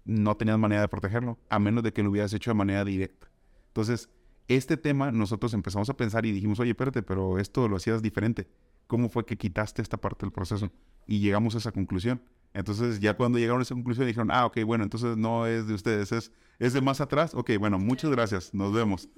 no 0.04 0.36
tenías 0.36 0.58
manera 0.58 0.82
de 0.82 0.88
protegerlo, 0.88 1.38
a 1.48 1.58
menos 1.58 1.82
de 1.82 1.92
que 1.92 2.02
lo 2.02 2.10
hubieras 2.10 2.32
hecho 2.34 2.50
de 2.50 2.54
manera 2.54 2.84
directa. 2.84 3.30
Entonces, 3.68 4.10
este 4.48 4.76
tema 4.78 5.12
nosotros 5.12 5.52
empezamos 5.54 5.90
a 5.90 5.96
pensar 5.96 6.24
y 6.26 6.32
dijimos, 6.32 6.58
oye, 6.58 6.70
espérate, 6.70 7.02
pero 7.02 7.38
esto 7.38 7.68
lo 7.68 7.76
hacías 7.76 8.02
diferente. 8.02 8.48
¿Cómo 8.86 9.10
fue 9.10 9.26
que 9.26 9.36
quitaste 9.36 9.82
esta 9.82 9.98
parte 9.98 10.24
del 10.24 10.32
proceso? 10.32 10.70
Y 11.06 11.20
llegamos 11.20 11.54
a 11.54 11.58
esa 11.58 11.72
conclusión. 11.72 12.22
Entonces 12.54 13.00
ya 13.00 13.14
cuando 13.14 13.38
llegaron 13.38 13.60
a 13.60 13.62
esa 13.62 13.74
conclusión 13.74 14.06
dijeron, 14.06 14.30
ah, 14.30 14.46
ok, 14.46 14.64
bueno, 14.64 14.84
entonces 14.84 15.18
no 15.18 15.46
es 15.46 15.66
de 15.66 15.74
ustedes, 15.74 16.12
es, 16.12 16.32
es 16.58 16.72
de 16.72 16.80
más 16.80 17.02
atrás. 17.02 17.34
Ok, 17.34 17.50
bueno, 17.58 17.78
muchas 17.78 18.10
gracias, 18.10 18.54
nos 18.54 18.72
vemos. 18.72 19.10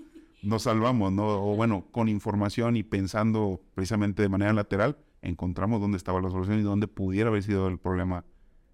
Nos 0.42 0.62
salvamos, 0.62 1.12
¿no? 1.12 1.26
O 1.26 1.54
bueno, 1.54 1.86
con 1.92 2.08
información 2.08 2.76
y 2.76 2.82
pensando 2.82 3.60
precisamente 3.74 4.22
de 4.22 4.28
manera 4.28 4.52
lateral, 4.52 4.96
encontramos 5.22 5.80
dónde 5.80 5.96
estaba 5.96 6.20
la 6.20 6.30
solución 6.30 6.58
y 6.58 6.62
dónde 6.62 6.88
pudiera 6.88 7.28
haber 7.28 7.42
sido 7.42 7.68
el 7.68 7.78
problema 7.78 8.24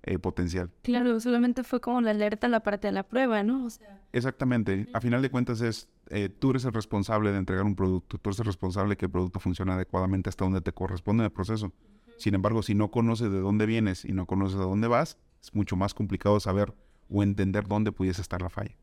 eh, 0.07 0.21
potencial. 0.21 0.71
Claro, 0.83 1.19
solamente 1.19 1.65
fue 1.65 1.81
como 1.81 2.01
la 2.01 2.13
alerta 2.13 2.47
la 2.47 2.61
parte 2.61 2.87
de 2.87 2.93
la 2.93 3.03
prueba, 3.03 3.43
¿no? 3.43 3.67
Exactamente. 4.13 4.89
A 4.93 5.01
final 5.01 5.21
de 5.21 5.31
cuentas 5.31 5.61
es, 5.61 5.89
eh, 6.11 6.29
tú 6.29 6.51
eres 6.51 6.65
el 6.65 6.73
responsable 6.73 7.33
de 7.33 7.39
entregar 7.39 7.65
un 7.65 7.75
producto, 7.75 8.17
tú 8.17 8.31
eres 8.31 8.39
el 8.39 8.47
responsable 8.47 8.91
de 8.91 8.97
que 8.97 9.07
el 9.07 9.11
producto 9.11 9.41
funcione 9.41 9.73
adecuadamente 9.73 10.29
hasta 10.29 10.45
donde 10.45 10.61
te 10.61 10.73
corresponde 10.73 11.23
en 11.23 11.25
el 11.27 11.33
proceso. 11.33 11.73
Sin 12.19 12.37
embargo, 12.37 12.63
si 12.63 12.77
no 12.77 12.93
conoces 12.93 13.33
de 13.33 13.41
dónde 13.41 13.67
vienes 13.67 14.05
y 14.05 14.13
no 14.13 14.27
conoces 14.27 14.61
a 14.61 14.63
dónde 14.63 14.87
vas, 14.87 15.19
es 15.43 15.53
mucho 15.55 15.75
más 15.75 15.93
complicado 15.93 16.39
saber 16.39 16.73
o 17.11 17.25
entender 17.25 17.67
dónde 17.67 17.91
pudiese 17.91 18.23
estar 18.23 18.41
la 18.41 18.49
falla. 18.49 18.77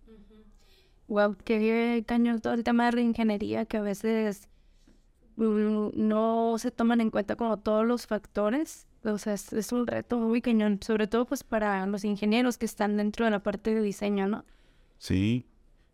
wow, 1.07 1.37
qué 1.45 2.03
cañón 2.05 2.41
todo 2.41 2.53
el 2.53 2.65
tema 2.65 2.85
de 2.85 2.91
reingeniería 2.91 3.65
que 3.65 3.77
a 3.77 3.81
veces 3.81 4.49
mm, 5.37 5.91
no 5.95 6.57
se 6.57 6.69
toman 6.69 6.99
en 6.99 7.11
cuenta 7.11 7.37
como 7.37 7.59
todos 7.59 7.85
los 7.85 8.07
factores. 8.07 8.87
O 9.05 9.17
sea, 9.17 9.33
es, 9.33 9.51
es 9.53 9.71
un 9.71 9.85
reto 9.87 10.17
muy 10.17 10.41
cañón, 10.41 10.79
sobre 10.81 11.07
todo 11.07 11.25
pues 11.25 11.43
para 11.43 11.85
los 11.87 12.03
ingenieros 12.05 12.57
que 12.57 12.65
están 12.65 12.97
dentro 12.97 13.25
de 13.25 13.31
la 13.31 13.43
parte 13.43 13.73
de 13.75 13.81
diseño, 13.81 14.27
¿no? 14.27 14.45
Sí, 14.97 15.45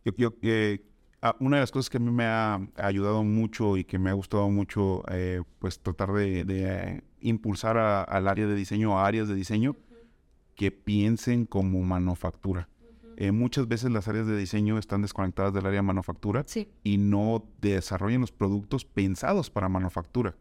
yo, 0.05 0.11
yo 0.17 0.33
eh, 0.43 0.85
ah, 1.21 1.35
una 1.39 1.57
de 1.57 1.61
las 1.61 1.71
cosas 1.71 1.89
que 1.89 1.97
a 1.97 1.99
mí 1.99 2.11
me 2.11 2.25
ha 2.25 2.59
ayudado 2.75 3.23
mucho 3.23 3.77
y 3.77 3.83
que 3.83 3.97
me 3.97 4.09
ha 4.09 4.13
gustado 4.13 4.49
mucho, 4.49 5.03
eh, 5.11 5.41
pues 5.57 5.79
tratar 5.79 6.11
de, 6.13 6.43
de, 6.45 7.03
impulsar 7.21 7.77
a- 7.77 8.03
al 8.03 8.27
área 8.27 8.45
de 8.47 8.55
diseño, 8.55 8.99
a 8.99 9.05
áreas 9.07 9.27
de 9.27 9.35
diseño, 9.35 9.75
que 10.55 10.71
piensen 10.71 11.45
como 11.45 11.81
manufactura. 11.81 12.69
Eh, 13.17 13.31
muchas 13.31 13.67
veces 13.67 13.91
las 13.91 14.07
áreas 14.07 14.27
de 14.27 14.37
diseño 14.37 14.77
están 14.77 15.01
desconectadas 15.01 15.53
del 15.53 15.65
área 15.65 15.79
de 15.79 15.83
manufactura 15.87 16.43
Sí. 16.45 16.69
y 16.83 16.97
no 16.97 17.43
desarrollan 17.59 18.21
los 18.21 18.31
productos 18.31 18.85
pensados 18.85 19.49
para 19.49 19.67
manufactura. 19.67 20.35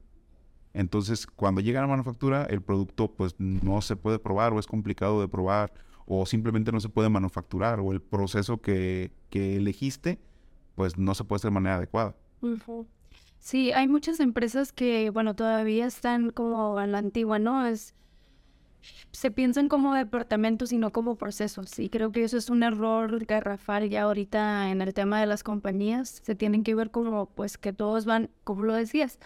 Entonces, 0.78 1.26
cuando 1.26 1.60
llegan 1.60 1.82
a 1.82 1.86
manufactura, 1.88 2.44
el 2.44 2.62
producto 2.62 3.10
pues 3.10 3.34
no 3.38 3.82
se 3.82 3.96
puede 3.96 4.20
probar 4.20 4.52
o 4.52 4.60
es 4.60 4.68
complicado 4.68 5.20
de 5.20 5.26
probar 5.26 5.72
o 6.06 6.24
simplemente 6.24 6.70
no 6.70 6.78
se 6.78 6.88
puede 6.88 7.08
manufacturar 7.08 7.80
o 7.80 7.90
el 7.90 8.00
proceso 8.00 8.58
que, 8.58 9.10
que 9.28 9.56
elegiste 9.56 10.20
pues 10.76 10.96
no 10.96 11.16
se 11.16 11.24
puede 11.24 11.38
hacer 11.38 11.50
de 11.50 11.54
manera 11.54 11.76
adecuada. 11.78 12.14
Sí, 13.40 13.72
hay 13.72 13.88
muchas 13.88 14.20
empresas 14.20 14.70
que, 14.72 15.10
bueno, 15.10 15.34
todavía 15.34 15.84
están 15.84 16.30
como 16.30 16.78
a 16.78 16.86
la 16.86 16.98
antigua, 16.98 17.40
¿no? 17.40 17.66
Es, 17.66 17.96
se 19.10 19.32
piensan 19.32 19.68
como 19.68 19.94
departamentos 19.94 20.70
y 20.70 20.78
no 20.78 20.92
como 20.92 21.16
procesos. 21.16 21.76
Y 21.80 21.88
creo 21.88 22.12
que 22.12 22.22
eso 22.22 22.36
es 22.36 22.50
un 22.50 22.62
error 22.62 23.26
garrafal 23.26 23.90
ya 23.90 24.02
ahorita 24.02 24.70
en 24.70 24.80
el 24.80 24.94
tema 24.94 25.18
de 25.18 25.26
las 25.26 25.42
compañías. 25.42 26.20
Se 26.22 26.36
tienen 26.36 26.62
que 26.62 26.76
ver 26.76 26.92
como, 26.92 27.26
pues, 27.26 27.58
que 27.58 27.72
todos 27.72 28.04
van, 28.04 28.30
como 28.44 28.62
lo 28.62 28.74
decías, 28.74 29.18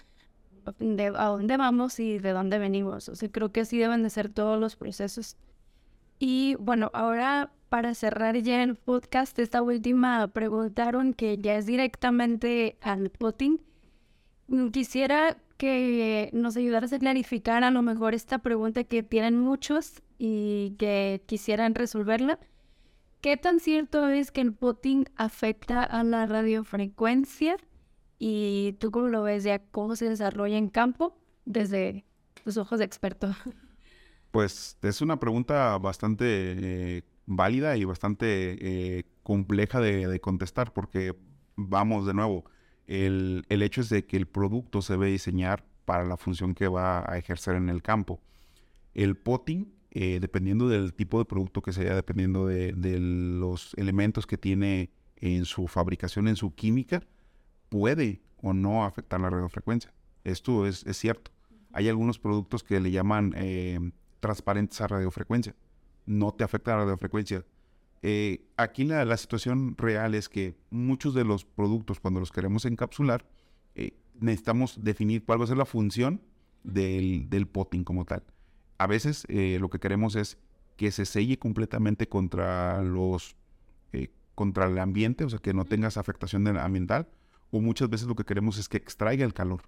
de 0.78 1.06
a 1.06 1.26
dónde 1.26 1.56
vamos 1.56 1.98
y 2.00 2.18
de 2.18 2.30
dónde 2.30 2.58
venimos. 2.58 3.08
O 3.08 3.14
sea, 3.14 3.30
creo 3.30 3.52
que 3.52 3.60
así 3.60 3.78
deben 3.78 4.02
de 4.02 4.10
ser 4.10 4.28
todos 4.28 4.58
los 4.60 4.76
procesos. 4.76 5.36
Y 6.18 6.56
bueno, 6.60 6.90
ahora 6.94 7.50
para 7.68 7.94
cerrar 7.94 8.36
ya 8.36 8.62
el 8.62 8.76
podcast, 8.76 9.38
esta 9.38 9.62
última 9.62 10.28
preguntaron 10.28 11.14
que 11.14 11.38
ya 11.38 11.56
es 11.56 11.66
directamente 11.66 12.76
al 12.82 13.10
potting. 13.10 13.60
Quisiera 14.72 15.38
que 15.56 16.28
nos 16.32 16.56
ayudaras 16.56 16.92
a 16.92 16.98
clarificar 16.98 17.64
a 17.64 17.70
lo 17.70 17.82
mejor 17.82 18.14
esta 18.14 18.38
pregunta 18.38 18.84
que 18.84 19.02
tienen 19.02 19.38
muchos 19.38 20.02
y 20.18 20.74
que 20.78 21.22
quisieran 21.26 21.74
resolverla. 21.74 22.38
¿Qué 23.22 23.36
tan 23.36 23.58
cierto 23.60 24.08
es 24.08 24.32
que 24.32 24.40
el 24.40 24.52
potting 24.52 25.06
afecta 25.16 25.82
a 25.82 26.04
la 26.04 26.26
radiofrecuencia? 26.26 27.56
Y 28.24 28.74
tú 28.74 28.92
cómo 28.92 29.08
lo 29.08 29.24
ves 29.24 29.42
ya, 29.42 29.58
cómo 29.72 29.96
se 29.96 30.08
desarrolla 30.08 30.56
en 30.56 30.68
campo 30.68 31.18
desde 31.44 32.04
tus 32.44 32.56
ojos 32.56 32.78
de 32.78 32.84
experto. 32.84 33.34
Pues 34.30 34.78
es 34.80 35.02
una 35.02 35.20
pregunta 35.20 35.76
bastante 35.76 36.24
eh, 36.26 37.02
válida 37.26 37.76
y 37.76 37.84
bastante 37.84 38.56
eh, 38.60 39.04
compleja 39.22 39.78
de, 39.78 40.20
contestar 40.20 40.72
porque 40.72 41.14
vamos 41.54 42.06
de 42.06 42.14
nuevo, 42.14 42.46
el, 42.86 43.44
el 43.50 43.60
hecho 43.60 43.82
es 43.82 43.90
de 43.90 44.06
que 44.06 44.16
el 44.16 44.26
producto 44.26 44.80
se 44.80 44.94
debe 44.94 45.08
diseñar 45.08 45.66
para 45.84 46.04
la 46.04 46.16
función 46.16 46.54
que 46.54 46.66
va 46.66 47.04
a 47.06 47.18
ejercer 47.18 47.56
en 47.56 47.68
el 47.68 47.82
campo. 47.82 48.22
El 48.94 49.18
potting, 49.18 49.74
eh, 49.90 50.18
dependiendo 50.18 50.66
del 50.66 50.94
tipo 50.94 51.18
de 51.18 51.26
producto 51.26 51.60
que 51.60 51.74
sea, 51.74 51.94
dependiendo 51.94 52.46
de, 52.46 52.72
de 52.72 52.98
los 52.98 53.74
elementos 53.74 54.26
que 54.26 54.38
tiene 54.38 54.92
en 55.16 55.44
su 55.44 55.66
fabricación, 55.66 56.26
en 56.26 56.36
su 56.36 56.54
química, 56.54 57.02
puede 57.72 58.20
o 58.42 58.52
no 58.52 58.84
afectar 58.84 59.18
la 59.18 59.30
radiofrecuencia. 59.30 59.94
Esto 60.24 60.66
es, 60.66 60.84
es 60.84 60.98
cierto. 60.98 61.30
Hay 61.72 61.88
algunos 61.88 62.18
productos 62.18 62.62
que 62.62 62.78
le 62.80 62.90
llaman 62.90 63.32
eh, 63.34 63.80
transparentes 64.20 64.78
a 64.82 64.88
radiofrecuencia. 64.88 65.56
No 66.04 66.32
te 66.32 66.44
afecta 66.44 66.72
la 66.72 66.84
radiofrecuencia. 66.84 67.46
Eh, 68.02 68.44
aquí 68.58 68.84
la, 68.84 69.06
la 69.06 69.16
situación 69.16 69.74
real 69.78 70.14
es 70.14 70.28
que 70.28 70.54
muchos 70.70 71.14
de 71.14 71.24
los 71.24 71.46
productos, 71.46 71.98
cuando 71.98 72.20
los 72.20 72.30
queremos 72.30 72.66
encapsular, 72.66 73.24
eh, 73.74 73.96
necesitamos 74.20 74.84
definir 74.84 75.24
cuál 75.24 75.40
va 75.40 75.44
a 75.44 75.48
ser 75.48 75.56
la 75.56 75.64
función 75.64 76.20
del, 76.62 77.30
del 77.30 77.46
potting 77.46 77.84
como 77.84 78.04
tal. 78.04 78.22
A 78.76 78.86
veces 78.86 79.24
eh, 79.28 79.56
lo 79.60 79.70
que 79.70 79.78
queremos 79.78 80.14
es 80.14 80.36
que 80.76 80.90
se 80.90 81.06
selle 81.06 81.38
completamente 81.38 82.06
contra 82.06 82.82
los 82.82 83.34
eh, 83.92 84.10
contra 84.34 84.66
el 84.66 84.78
ambiente, 84.78 85.24
o 85.24 85.30
sea, 85.30 85.38
que 85.38 85.54
no 85.54 85.64
tengas 85.64 85.96
afectación 85.96 86.46
ambiental, 86.56 87.08
o 87.52 87.60
muchas 87.60 87.88
veces 87.88 88.08
lo 88.08 88.16
que 88.16 88.24
queremos 88.24 88.58
es 88.58 88.68
que 88.68 88.78
extraiga 88.78 89.24
el 89.24 89.34
calor. 89.34 89.62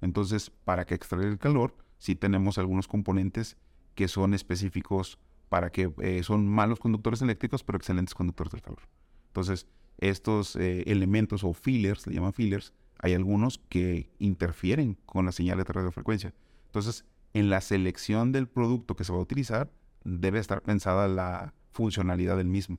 Entonces, 0.00 0.50
para 0.50 0.86
que 0.86 0.94
extraiga 0.94 1.28
el 1.28 1.38
calor, 1.38 1.76
sí 1.98 2.16
tenemos 2.16 2.58
algunos 2.58 2.88
componentes 2.88 3.56
que 3.94 4.08
son 4.08 4.34
específicos 4.34 5.18
para 5.48 5.70
que 5.70 5.92
eh, 6.00 6.22
son 6.22 6.48
malos 6.48 6.80
conductores 6.80 7.22
eléctricos, 7.22 7.62
pero 7.62 7.76
excelentes 7.76 8.14
conductores 8.14 8.52
del 8.52 8.62
calor. 8.62 8.80
Entonces, 9.28 9.66
estos 9.98 10.56
eh, 10.56 10.84
elementos 10.86 11.44
o 11.44 11.52
fillers, 11.52 12.06
le 12.06 12.14
llaman 12.14 12.32
fillers, 12.32 12.72
hay 12.98 13.14
algunos 13.14 13.58
que 13.68 14.10
interfieren 14.18 14.96
con 15.06 15.26
las 15.26 15.34
señales 15.34 15.66
de 15.66 15.72
radiofrecuencia. 15.72 16.34
Entonces, 16.66 17.04
en 17.34 17.50
la 17.50 17.60
selección 17.60 18.32
del 18.32 18.48
producto 18.48 18.96
que 18.96 19.04
se 19.04 19.12
va 19.12 19.18
a 19.18 19.22
utilizar, 19.22 19.70
debe 20.04 20.38
estar 20.38 20.62
pensada 20.62 21.08
la 21.08 21.54
funcionalidad 21.72 22.36
del 22.36 22.48
mismo 22.48 22.78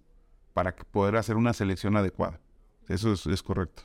para 0.53 0.75
poder 0.75 1.17
hacer 1.17 1.37
una 1.37 1.53
selección 1.53 1.95
adecuada. 1.95 2.39
Eso 2.87 3.13
es, 3.13 3.27
es 3.27 3.43
correcto. 3.43 3.83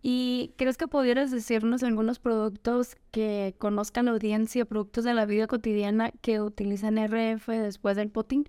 ¿Y 0.00 0.54
crees 0.56 0.76
que 0.76 0.86
pudieras 0.86 1.30
decirnos 1.30 1.82
algunos 1.82 2.20
productos 2.20 2.96
que 3.10 3.56
conozcan 3.58 4.04
la 4.04 4.12
audiencia, 4.12 4.64
productos 4.64 5.04
de 5.04 5.14
la 5.14 5.26
vida 5.26 5.46
cotidiana 5.48 6.12
que 6.22 6.40
utilizan 6.40 6.98
RF 6.98 7.48
después 7.48 7.96
del 7.96 8.10
potting? 8.10 8.48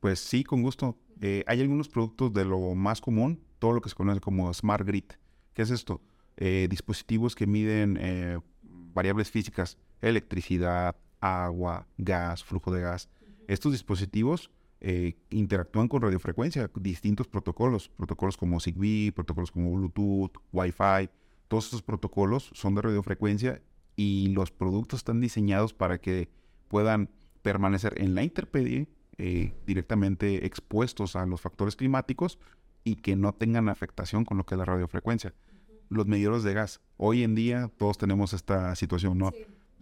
Pues 0.00 0.18
sí, 0.18 0.42
con 0.44 0.62
gusto. 0.62 0.96
Eh, 1.20 1.44
hay 1.46 1.60
algunos 1.60 1.88
productos 1.88 2.32
de 2.32 2.46
lo 2.46 2.74
más 2.74 3.02
común, 3.02 3.40
todo 3.58 3.72
lo 3.72 3.82
que 3.82 3.90
se 3.90 3.94
conoce 3.94 4.20
como 4.20 4.52
Smart 4.54 4.86
Grid. 4.86 5.04
¿Qué 5.52 5.62
es 5.62 5.70
esto? 5.70 6.00
Eh, 6.38 6.66
dispositivos 6.70 7.34
que 7.34 7.46
miden 7.46 7.98
eh, 8.00 8.38
variables 8.62 9.30
físicas, 9.30 9.76
electricidad, 10.00 10.96
agua, 11.20 11.86
gas, 11.98 12.42
flujo 12.42 12.72
de 12.72 12.80
gas. 12.80 13.10
Estos 13.46 13.72
dispositivos 13.72 14.50
eh, 14.82 15.16
interactúan 15.28 15.88
con 15.88 16.00
radiofrecuencia, 16.00 16.70
distintos 16.74 17.26
protocolos, 17.26 17.90
protocolos 17.90 18.38
como 18.38 18.60
Zigbee, 18.60 19.12
protocolos 19.12 19.50
como 19.50 19.72
Bluetooth, 19.74 20.32
Wi-Fi. 20.52 21.10
Todos 21.48 21.66
estos 21.66 21.82
protocolos 21.82 22.50
son 22.54 22.74
de 22.74 22.82
radiofrecuencia 22.82 23.60
y 23.96 24.28
los 24.28 24.50
productos 24.50 25.00
están 25.00 25.20
diseñados 25.20 25.74
para 25.74 25.98
que 25.98 26.30
puedan 26.68 27.10
permanecer 27.42 28.00
en 28.00 28.14
la 28.14 28.22
intemperie 28.22 28.88
eh, 29.18 29.52
directamente 29.66 30.46
expuestos 30.46 31.14
a 31.14 31.26
los 31.26 31.42
factores 31.42 31.76
climáticos 31.76 32.38
y 32.82 32.96
que 32.96 33.16
no 33.16 33.34
tengan 33.34 33.68
afectación 33.68 34.24
con 34.24 34.38
lo 34.38 34.46
que 34.46 34.54
es 34.54 34.58
la 34.58 34.64
radiofrecuencia. 34.64 35.34
Los 35.90 36.06
medidores 36.06 36.42
de 36.42 36.54
gas. 36.54 36.80
Hoy 36.96 37.24
en 37.24 37.34
día 37.34 37.70
todos 37.76 37.98
tenemos 37.98 38.32
esta 38.32 38.74
situación, 38.76 39.18
¿no? 39.18 39.32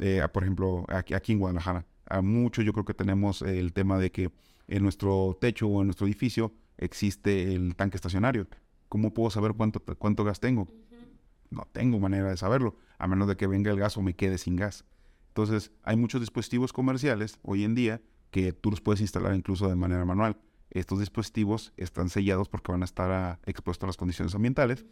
Eh, 0.00 0.26
por 0.32 0.42
ejemplo, 0.42 0.84
aquí, 0.88 1.14
aquí 1.14 1.32
en 1.32 1.38
Guadalajara. 1.38 1.86
A 2.06 2.22
mucho 2.22 2.62
yo 2.62 2.72
creo 2.72 2.84
que 2.84 2.94
tenemos 2.94 3.42
el 3.42 3.72
tema 3.72 3.98
de 3.98 4.10
que 4.10 4.32
en 4.68 4.82
nuestro 4.82 5.36
techo 5.40 5.66
o 5.68 5.80
en 5.80 5.88
nuestro 5.88 6.06
edificio 6.06 6.52
existe 6.76 7.54
el 7.54 7.74
tanque 7.76 7.96
estacionario. 7.96 8.46
¿Cómo 8.88 9.12
puedo 9.12 9.30
saber 9.30 9.52
cuánto, 9.54 9.80
cuánto 9.96 10.24
gas 10.24 10.40
tengo? 10.40 10.68
No 11.50 11.66
tengo 11.72 11.98
manera 11.98 12.28
de 12.30 12.36
saberlo, 12.36 12.76
a 12.98 13.06
menos 13.08 13.26
de 13.28 13.36
que 13.36 13.46
venga 13.46 13.70
el 13.70 13.78
gas 13.78 13.96
o 13.96 14.02
me 14.02 14.14
quede 14.14 14.38
sin 14.38 14.56
gas. 14.56 14.84
Entonces, 15.28 15.72
hay 15.82 15.96
muchos 15.96 16.20
dispositivos 16.20 16.72
comerciales 16.72 17.38
hoy 17.42 17.64
en 17.64 17.74
día 17.74 18.00
que 18.30 18.52
tú 18.52 18.70
los 18.70 18.80
puedes 18.80 19.00
instalar 19.00 19.34
incluso 19.34 19.68
de 19.68 19.74
manera 19.76 20.04
manual. 20.04 20.36
Estos 20.70 20.98
dispositivos 21.00 21.72
están 21.76 22.10
sellados 22.10 22.48
porque 22.48 22.72
van 22.72 22.82
a 22.82 22.84
estar 22.84 23.10
a- 23.10 23.40
expuestos 23.46 23.84
a 23.84 23.86
las 23.88 23.96
condiciones 23.96 24.34
ambientales 24.34 24.84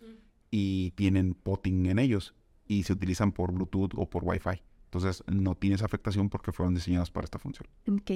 y 0.50 0.92
tienen 0.92 1.34
potting 1.34 1.86
en 1.86 1.98
ellos 1.98 2.34
y 2.66 2.84
se 2.84 2.92
utilizan 2.94 3.32
por 3.32 3.52
Bluetooth 3.52 3.92
o 3.96 4.08
por 4.08 4.24
Wi-Fi. 4.24 4.62
Entonces, 4.84 5.22
no 5.26 5.54
tienes 5.56 5.82
afectación 5.82 6.30
porque 6.30 6.52
fueron 6.52 6.74
diseñados 6.74 7.10
para 7.10 7.24
esta 7.24 7.38
función. 7.38 7.68
Ok. 7.90 8.10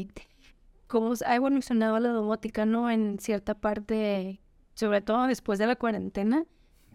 Como 0.90 1.14
ha 1.24 1.36
evolucionado 1.36 2.00
la 2.00 2.08
domótica, 2.08 2.66
¿no? 2.66 2.90
En 2.90 3.20
cierta 3.20 3.54
parte, 3.54 4.40
sobre 4.74 5.00
todo 5.00 5.28
después 5.28 5.60
de 5.60 5.68
la 5.68 5.76
cuarentena, 5.76 6.44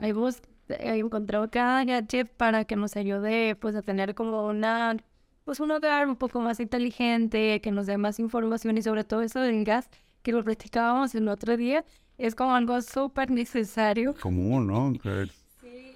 hemos 0.02 0.42
eh, 0.68 1.00
encontrado 1.00 1.50
cada 1.50 1.86
gadget 1.86 2.30
para 2.36 2.66
que 2.66 2.76
nos 2.76 2.98
ayude, 2.98 3.56
pues, 3.56 3.74
a 3.74 3.82
tener 3.82 4.14
como 4.14 4.48
una, 4.48 4.98
pues, 5.46 5.62
un 5.62 5.72
hogar 5.72 6.10
un 6.10 6.18
poco 6.18 6.42
más 6.42 6.60
inteligente, 6.60 7.62
que 7.62 7.72
nos 7.72 7.86
dé 7.86 7.98
más 7.98 8.20
información 8.20 8.78
y 8.78 8.82
sobre 8.82 9.06
todo 9.06 9.22
eso 9.22 9.40
del 9.40 9.64
gas, 9.64 9.90
que 10.24 10.34
lo 10.34 10.44
platicábamos 10.44 11.16
el 11.16 11.30
otro 11.30 11.56
día, 11.56 11.86
es 12.18 12.36
como 12.36 12.54
algo 12.54 12.82
súper 12.82 13.32
necesario 13.32 14.14
Común, 14.16 14.68
¿no? 14.68 14.92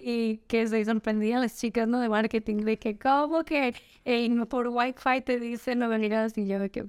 y 0.01 0.37
que 0.47 0.67
se 0.67 0.85
sorprendían 0.85 1.41
las 1.41 1.57
chicas, 1.57 1.85
¿no? 1.85 1.99
De 1.99 2.07
marketing, 2.07 2.63
de 2.63 2.77
que 2.79 2.97
como 2.97 3.43
que 3.43 3.75
eh, 4.05 4.45
por 4.45 4.69
Wi-Fi 4.69 5.19
te 5.25 5.37
dicen 5.37 5.79
no 5.79 5.89
venirás 5.89 6.37
y 6.37 6.47
yo 6.47 6.59
de 6.59 6.69
que 6.69 6.85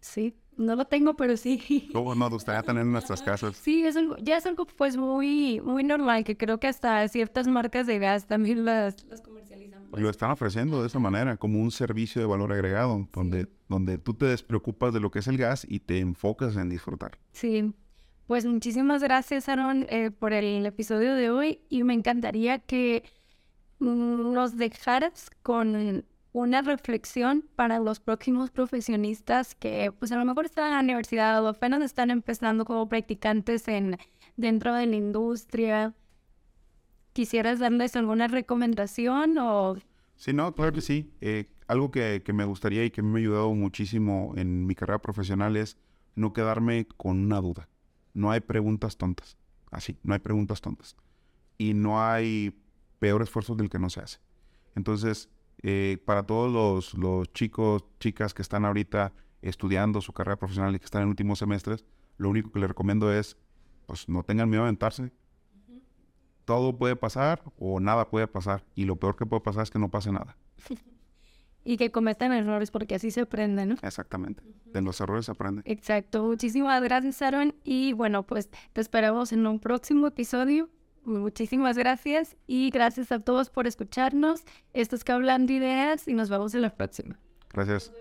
sí, 0.00 0.34
No 0.56 0.76
lo 0.76 0.84
tengo, 0.84 1.14
pero 1.14 1.36
sí. 1.36 1.88
¿Cómo 1.92 2.14
no? 2.14 2.28
Gustaría 2.28 2.62
tener 2.62 2.82
en 2.82 2.92
nuestras 2.92 3.22
casas. 3.22 3.56
Sí, 3.56 3.84
es 3.84 3.96
algo, 3.96 4.16
ya 4.18 4.36
es 4.36 4.46
algo 4.46 4.66
pues 4.66 4.96
muy, 4.96 5.60
muy 5.60 5.82
normal, 5.82 6.24
que 6.24 6.36
creo 6.36 6.58
que 6.58 6.66
hasta 6.66 7.06
ciertas 7.08 7.48
marcas 7.48 7.86
de 7.86 7.98
gas 7.98 8.26
también 8.26 8.64
las, 8.64 9.04
las 9.06 9.22
comercializan. 9.22 9.82
Lo 9.92 10.08
están 10.08 10.30
ofreciendo 10.30 10.80
de 10.80 10.86
esa 10.86 10.98
manera, 10.98 11.36
como 11.36 11.60
un 11.60 11.70
servicio 11.70 12.20
de 12.20 12.26
valor 12.26 12.52
agregado, 12.52 13.08
donde, 13.12 13.48
donde 13.68 13.98
tú 13.98 14.14
te 14.14 14.26
despreocupas 14.26 14.94
de 14.94 15.00
lo 15.00 15.10
que 15.10 15.18
es 15.18 15.26
el 15.26 15.36
gas 15.36 15.66
y 15.68 15.80
te 15.80 15.98
enfocas 15.98 16.56
en 16.56 16.68
disfrutar. 16.70 17.18
Sí, 17.32 17.74
pues 18.26 18.46
muchísimas 18.46 19.02
gracias, 19.02 19.48
Aaron, 19.48 19.86
eh, 19.90 20.10
por 20.10 20.32
el 20.32 20.64
episodio 20.64 21.14
de 21.14 21.30
hoy 21.30 21.60
y 21.68 21.82
me 21.82 21.92
encantaría 21.92 22.58
que 22.58 23.04
nos 23.78 24.56
dejaras 24.56 25.30
con 25.42 26.04
una 26.32 26.62
reflexión 26.62 27.44
para 27.56 27.78
los 27.78 28.00
próximos 28.00 28.50
profesionistas 28.50 29.54
que 29.54 29.92
pues 29.98 30.12
a 30.12 30.16
lo 30.16 30.24
mejor 30.24 30.46
están 30.46 30.66
en 30.66 30.72
la 30.72 30.80
universidad 30.80 31.44
o 31.44 31.48
apenas 31.48 31.82
están 31.82 32.10
empezando 32.10 32.64
como 32.64 32.88
practicantes 32.88 33.68
en 33.68 33.98
dentro 34.36 34.74
de 34.74 34.86
la 34.86 34.96
industria. 34.96 35.94
¿Quisieras 37.12 37.58
darles 37.58 37.96
alguna 37.96 38.28
recomendación 38.28 39.36
o...? 39.38 39.76
Sí, 40.16 40.32
no, 40.32 40.54
claro 40.54 40.72
que 40.72 40.80
sí. 40.80 41.12
Eh, 41.20 41.50
algo 41.66 41.90
que, 41.90 42.22
que, 42.24 42.32
me 42.32 42.44
gustaría 42.44 42.84
y 42.84 42.90
que 42.90 43.02
me 43.02 43.18
ha 43.18 43.20
ayudado 43.20 43.54
muchísimo 43.54 44.32
en 44.36 44.66
mi 44.66 44.74
carrera 44.74 45.00
profesional 45.00 45.56
es 45.56 45.76
no 46.14 46.32
quedarme 46.32 46.86
con 46.96 47.18
una 47.18 47.40
duda. 47.40 47.68
No 48.14 48.30
hay 48.30 48.40
preguntas 48.40 48.96
tontas. 48.96 49.36
Así, 49.70 49.98
no 50.02 50.14
hay 50.14 50.20
preguntas 50.20 50.60
tontas. 50.62 50.96
Y 51.58 51.74
no 51.74 52.02
hay 52.02 52.58
peor 52.98 53.20
esfuerzo 53.20 53.54
del 53.54 53.68
que 53.68 53.78
no 53.78 53.90
se 53.90 54.00
hace. 54.00 54.18
Entonces, 54.74 55.28
eh, 55.62 55.98
para 56.04 56.24
todos 56.24 56.52
los, 56.52 56.94
los, 56.94 57.32
chicos, 57.32 57.84
chicas 58.00 58.34
que 58.34 58.42
están 58.42 58.64
ahorita 58.64 59.12
estudiando 59.42 60.00
su 60.00 60.12
carrera 60.12 60.36
profesional 60.36 60.74
y 60.74 60.78
que 60.78 60.84
están 60.84 61.02
en 61.02 61.08
últimos 61.08 61.38
semestres, 61.38 61.84
lo 62.16 62.30
único 62.30 62.50
que 62.50 62.60
les 62.60 62.68
recomiendo 62.68 63.12
es, 63.12 63.36
pues 63.86 64.08
no 64.08 64.22
tengan 64.22 64.48
miedo 64.48 64.62
a 64.62 64.66
aventarse. 64.66 65.12
Todo 66.44 66.76
puede 66.76 66.96
pasar 66.96 67.42
o 67.58 67.78
nada 67.80 68.08
puede 68.08 68.26
pasar. 68.26 68.64
Y 68.74 68.84
lo 68.84 68.96
peor 68.96 69.16
que 69.16 69.26
puede 69.26 69.42
pasar 69.42 69.62
es 69.62 69.70
que 69.70 69.78
no 69.78 69.90
pase 69.90 70.10
nada. 70.10 70.36
y 71.64 71.76
que 71.76 71.90
cometan 71.90 72.32
errores 72.32 72.70
porque 72.70 72.96
así 72.96 73.10
se 73.10 73.22
aprende, 73.22 73.66
¿no? 73.66 73.76
Exactamente. 73.82 74.42
De 74.66 74.82
los 74.82 75.00
errores 75.00 75.26
se 75.26 75.32
aprende. 75.32 75.62
Exacto. 75.64 76.24
Muchísimas 76.24 76.82
gracias, 76.82 77.22
Aaron. 77.22 77.54
Y 77.64 77.92
bueno, 77.92 78.24
pues 78.24 78.50
te 78.72 78.80
esperamos 78.80 79.32
en 79.32 79.46
un 79.46 79.60
próximo 79.60 80.06
episodio. 80.06 80.68
Muchísimas 81.04 81.76
gracias 81.76 82.36
y 82.46 82.70
gracias 82.70 83.10
a 83.10 83.20
todos 83.20 83.50
por 83.50 83.66
escucharnos. 83.66 84.44
Esto 84.72 84.96
es 84.96 85.04
hablando 85.12 85.52
ideas 85.52 86.06
y 86.06 86.14
nos 86.14 86.30
vemos 86.30 86.54
en 86.54 86.62
la 86.62 86.70
próxima. 86.70 87.18
Gracias. 87.52 87.92